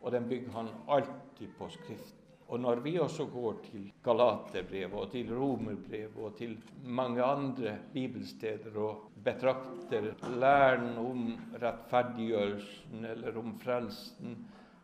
Og 0.00 0.12
den 0.12 0.28
bygger 0.28 0.52
han 0.56 0.72
alltid 0.88 1.52
på 1.58 1.68
Skriften. 1.68 2.19
Og 2.50 2.58
når 2.60 2.80
vi 2.82 2.96
også 2.98 3.28
går 3.30 3.60
til 3.68 3.84
Galaterbrevet 4.02 4.94
og 4.98 5.10
til 5.12 5.28
Romerbrevet 5.38 6.16
og 6.18 6.32
til 6.38 6.56
mange 6.82 7.22
andre 7.22 7.76
bibelsteder 7.92 8.74
og 8.74 9.04
betrakter 9.24 10.08
læren 10.34 10.98
om 10.98 11.28
rettferdiggjørelsen 11.62 13.04
eller 13.12 13.38
om 13.38 13.54
frelsen 13.62 14.34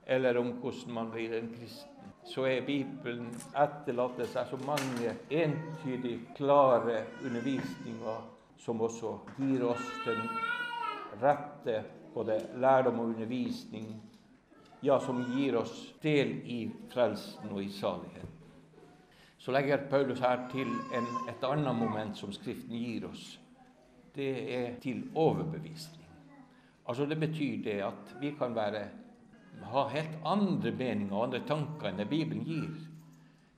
eller 0.07 0.38
om 0.38 0.52
hvordan 0.62 0.94
man 0.94 1.11
blir 1.11 1.35
en 1.35 1.50
kristen, 1.57 2.12
så 2.24 2.46
er 2.46 2.62
Bibelen 2.66 3.33
etterlatt 3.59 4.22
seg 4.31 4.46
så 4.52 4.59
mange 4.62 5.16
entydig 5.35 6.20
klare 6.38 7.00
undervisninger 7.26 8.22
som 8.62 8.81
også 8.87 9.16
gir 9.40 9.66
oss 9.66 9.90
den 10.07 10.22
rette 11.22 11.81
både 12.14 12.38
lærdom 12.62 13.02
og 13.02 13.16
undervisning 13.16 13.90
ja, 14.80 15.00
som 15.00 15.22
gir 15.32 15.56
oss 15.56 15.94
del 16.02 16.36
i 16.44 16.70
frelsen 16.92 17.52
og 17.52 17.62
i 17.62 17.68
saligheten. 17.72 18.32
Så 19.38 19.52
legger 19.52 19.86
Paulus 19.90 20.20
her 20.20 20.48
til 20.50 20.68
en, 20.96 21.06
et 21.30 21.44
annet 21.46 21.76
moment 21.76 22.16
som 22.18 22.32
Skriften 22.34 22.74
gir 22.74 23.06
oss. 23.06 23.36
Det 24.16 24.30
er 24.56 24.78
til 24.82 25.04
overbevisning. 25.14 26.06
Altså 26.88 27.06
Det 27.06 27.20
betyr 27.20 27.62
det 27.64 27.80
at 27.82 28.16
vi 28.20 28.32
kan 28.38 28.54
være, 28.54 28.88
ha 29.62 29.86
helt 29.88 30.18
andre 30.24 30.70
meninger 30.72 31.14
og 31.14 31.24
andre 31.24 31.42
tanker 31.46 31.88
enn 31.88 31.98
det 31.98 32.08
Bibelen 32.08 32.44
gir. 32.46 32.74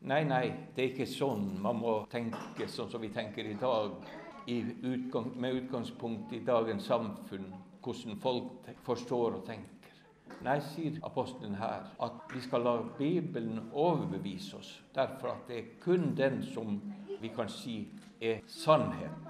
Nei, 0.08 0.22
nei, 0.24 0.44
det 0.76 0.84
er 0.84 0.92
ikke 0.92 1.08
sånn 1.10 1.48
man 1.62 1.80
må 1.80 1.94
tenke 2.10 2.68
sånn 2.70 2.90
som 2.90 3.02
vi 3.02 3.10
tenker 3.12 3.48
i 3.48 3.56
dag, 3.58 3.96
i 4.48 4.60
utgang, 4.62 5.32
med 5.36 5.58
utgangspunkt 5.62 6.32
i 6.32 6.44
dagens 6.46 6.86
samfunn, 6.88 7.50
hvordan 7.84 8.20
folk 8.22 8.70
forstår 8.86 9.40
og 9.40 9.44
tenker. 9.48 9.77
Nei, 10.42 10.60
sier 10.62 10.98
apostelen 11.02 11.56
her, 11.58 11.88
at 12.02 12.34
vi 12.34 12.40
skal 12.40 12.62
la 12.62 12.76
Bibelen 12.98 13.70
overbevise 13.72 14.56
oss. 14.56 14.70
Derfor 14.94 15.32
at 15.32 15.48
det 15.48 15.58
er 15.58 15.72
kun 15.82 16.12
den 16.16 16.42
som 16.46 16.78
vi 17.20 17.28
kan 17.34 17.48
si 17.50 17.80
er 18.20 18.44
sannheten. 18.46 19.26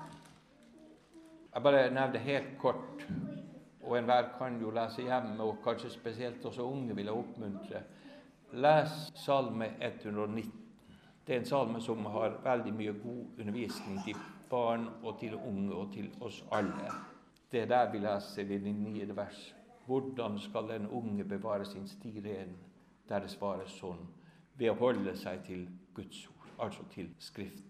Jeg 1.54 1.62
bare 1.62 1.90
nevner 1.90 2.18
helt 2.18 2.58
kort, 2.60 3.06
og 3.82 3.98
enhver 3.98 4.28
kan 4.38 4.60
jo 4.60 4.70
lese 4.70 5.02
hjemme, 5.02 5.42
og 5.42 5.62
kanskje 5.64 5.90
spesielt 5.90 6.44
også 6.44 6.62
unge 6.62 6.94
vil 6.96 7.08
jeg 7.08 7.14
oppmuntre. 7.14 7.82
Les 8.52 9.12
Salme 9.14 9.72
119. 9.80 10.52
Det 11.26 11.34
er 11.34 11.40
en 11.40 11.46
salme 11.46 11.80
som 11.80 12.06
har 12.06 12.38
veldig 12.44 12.72
mye 12.72 12.92
god 13.02 13.40
undervisning 13.40 13.98
til 14.04 14.16
barn 14.50 14.88
og 15.02 15.18
til 15.20 15.34
unge 15.34 15.74
og 15.74 15.92
til 15.92 16.08
oss 16.20 16.44
alle. 16.52 16.92
Det 17.52 17.62
er 17.62 17.66
der 17.66 17.92
vi 17.92 17.98
leser 17.98 18.42
i 18.42 18.58
det 18.58 18.74
niende 18.74 19.16
verset. 19.16 19.57
Hvordan 19.88 20.38
skal 20.38 20.70
en 20.70 20.86
unge 20.86 21.24
bevare 21.24 21.64
sin 21.64 21.86
sti 21.88 22.20
ren? 22.20 22.50
Der 23.08 23.22
det 23.24 23.30
svares 23.32 23.72
sånn 23.80 24.02
ved 24.60 24.74
å 24.74 24.80
holde 24.82 25.14
seg 25.16 25.40
til 25.46 25.62
Guds 25.96 26.26
ord, 26.28 26.50
altså 26.60 26.84
til 26.92 27.08
Skriften. 27.18 27.64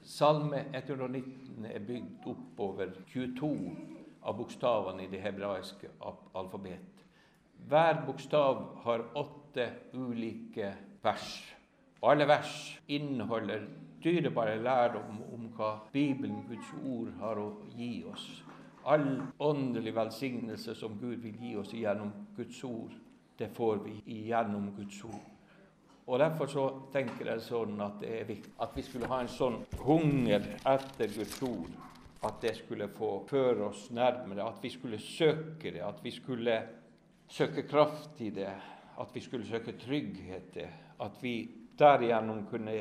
Salme 0.00 0.62
119 0.72 1.66
er 1.68 1.84
bygd 1.84 2.30
opp 2.32 2.62
over 2.64 2.96
22 3.12 3.50
av 4.24 4.38
bokstavene 4.40 5.04
i 5.04 5.10
det 5.12 5.20
hebraiske 5.20 5.90
alfabet. 6.32 7.04
Hver 7.68 8.00
bokstav 8.06 8.64
har 8.86 9.04
åtte 9.20 9.68
ulike 9.92 10.72
vers. 11.04 11.28
Alle 12.08 12.24
vers 12.30 12.78
inneholder 12.88 13.68
dyrebare 14.00 14.56
lærdom 14.62 15.20
om 15.34 15.50
hva 15.58 15.74
Bibelen, 15.92 16.46
Guds 16.48 16.72
ord, 16.86 17.12
har 17.20 17.42
å 17.42 17.50
gi 17.76 17.98
oss 18.08 18.30
all 18.84 19.22
åndelig 19.38 19.94
velsignelse 19.94 20.74
som 20.74 20.98
Gud 21.00 21.18
vil 21.22 21.36
gi 21.40 21.56
oss 21.56 21.74
gjennom 21.74 22.12
Guds 22.36 22.62
ord, 22.64 22.94
det 23.38 23.48
får 23.54 23.82
vi 23.84 24.22
gjennom 24.28 24.70
Guds 24.76 25.04
ord. 25.04 25.26
Og 26.08 26.18
Derfor 26.18 26.48
så 26.48 26.64
tenker 26.92 27.28
jeg 27.28 27.44
sånn 27.44 27.76
at 27.84 27.98
det 28.00 28.14
er 28.22 28.28
viktig 28.28 28.54
at 28.64 28.72
vi 28.76 28.84
skulle 28.86 29.10
ha 29.10 29.20
en 29.20 29.28
sånn 29.28 29.58
hunger 29.84 30.46
etter 30.66 31.10
Guds 31.12 31.36
ord. 31.44 31.74
At 32.24 32.40
det 32.42 32.54
skulle 32.58 32.88
få 32.90 33.10
føre 33.28 33.68
oss 33.68 33.90
nærmere, 33.94 34.48
at 34.48 34.64
vi 34.64 34.72
skulle 34.72 34.98
søke 34.98 35.70
det, 35.70 35.84
at 35.84 36.00
vi 36.02 36.10
skulle 36.10 36.56
søke 37.30 37.62
kraft 37.68 38.22
i 38.24 38.32
det, 38.34 38.50
at 38.98 39.12
vi 39.14 39.22
skulle 39.22 39.46
søke 39.46 39.76
trygghet 39.78 40.56
i 40.56 40.62
det. 40.62 40.70
At 41.04 41.20
vi 41.22 41.34
derigjennom 41.78 42.46
kunne 42.50 42.74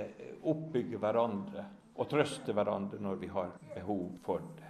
oppbygge 0.47 0.97
hverandre 0.97 1.67
og 1.97 2.10
trøste 2.10 2.55
hverandre 2.55 3.01
når 3.03 3.21
vi 3.21 3.29
har 3.33 3.53
behov 3.75 4.07
for 4.25 4.47
det. 4.57 4.66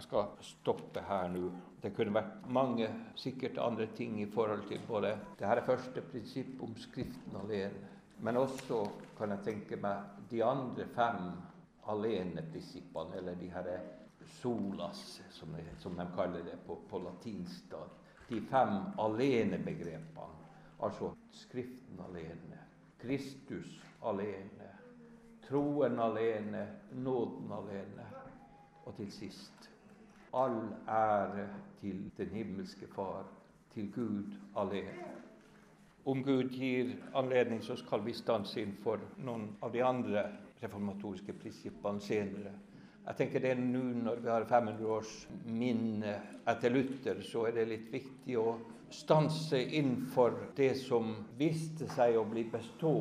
Jeg 0.00 0.06
skal 0.06 0.28
stoppe 0.40 1.00
her 1.04 1.26
nå. 1.28 1.50
Det 1.82 1.90
kunne 1.92 2.14
vært 2.16 2.46
mange 2.48 2.86
sikkert 3.20 3.58
andre 3.60 3.84
ting 3.92 4.14
i 4.22 4.30
forhold 4.32 4.62
til 4.70 4.80
både 4.88 5.10
det 5.36 5.44
her 5.44 5.60
er 5.60 5.66
første 5.66 6.00
prinsipp 6.00 6.62
om 6.64 6.70
Skriften 6.80 7.34
alene, 7.36 7.82
men 8.24 8.38
også 8.40 8.78
kan 9.18 9.34
jeg 9.34 9.44
tenke 9.44 9.76
meg 9.76 10.22
de 10.30 10.40
andre 10.40 10.86
fem 10.94 11.26
aleneprinsippene, 11.92 13.18
eller 13.18 13.36
de 13.36 13.50
her 13.52 13.68
solas, 14.40 15.20
som, 15.36 15.52
de, 15.52 15.66
som 15.84 16.00
de 16.00 16.06
kaller 16.16 16.48
det 16.48 16.56
på, 16.64 16.78
på 16.88 17.00
latinsk. 17.04 17.76
De 18.30 18.40
fem 18.48 18.76
alenebegrepene. 19.04 20.48
Altså 20.80 21.12
Skriften 21.42 22.00
alene, 22.06 22.62
Kristus 23.04 23.76
alene, 24.08 24.72
troen 25.44 26.00
alene, 26.00 26.64
nåden 27.04 27.52
alene, 27.52 28.08
og 28.86 28.96
til 28.96 29.12
sist 29.12 29.69
All 30.32 30.60
ære 30.88 31.48
til 31.80 32.10
den 32.16 32.28
himmelske 32.28 32.86
Far, 32.94 33.24
til 33.74 33.92
Gud 33.92 34.36
alene. 34.56 34.92
Om 36.06 36.22
Gud 36.24 36.48
gir 36.54 36.92
anledning, 37.14 37.64
så 37.64 37.76
skal 37.76 38.04
vi 38.04 38.12
stanse 38.14 38.60
inn 38.62 38.76
for 38.82 39.02
noen 39.18 39.48
av 39.62 39.72
de 39.74 39.82
andre 39.84 40.22
reformatoriske 40.62 41.34
prinsippene 41.40 42.00
senere. 42.00 42.52
Jeg 43.06 43.16
tenker 43.16 43.42
det 43.42 43.56
nå 43.58 43.82
Når 44.04 44.20
vi 44.22 44.28
har 44.28 44.44
500 44.44 44.86
års 44.86 45.28
minne 45.44 46.14
etter 46.46 46.70
Luther, 46.70 47.22
så 47.22 47.46
er 47.48 47.52
det 47.58 47.66
litt 47.68 47.90
viktig 47.92 48.38
å 48.38 48.58
stanse 48.90 49.58
innenfor 49.58 50.52
det 50.56 50.74
som 50.78 51.14
viste 51.38 51.88
seg 51.96 52.16
å 52.16 52.24
bli 52.24 52.44
bestå, 52.44 52.94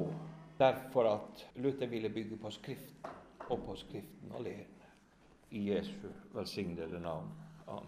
derfor 0.57 1.13
at 1.13 1.45
Luther 1.55 1.87
ville 1.87 2.09
bygge 2.09 2.41
på 2.41 2.51
Skriften 2.51 3.49
og 3.49 3.65
på 3.65 3.75
Skriften 3.75 4.33
alene 4.35 4.78
i 5.51 5.69
Jesu 5.69 6.07
velsignede 6.33 6.99
navn. 6.99 7.27
Amen. 7.67 7.83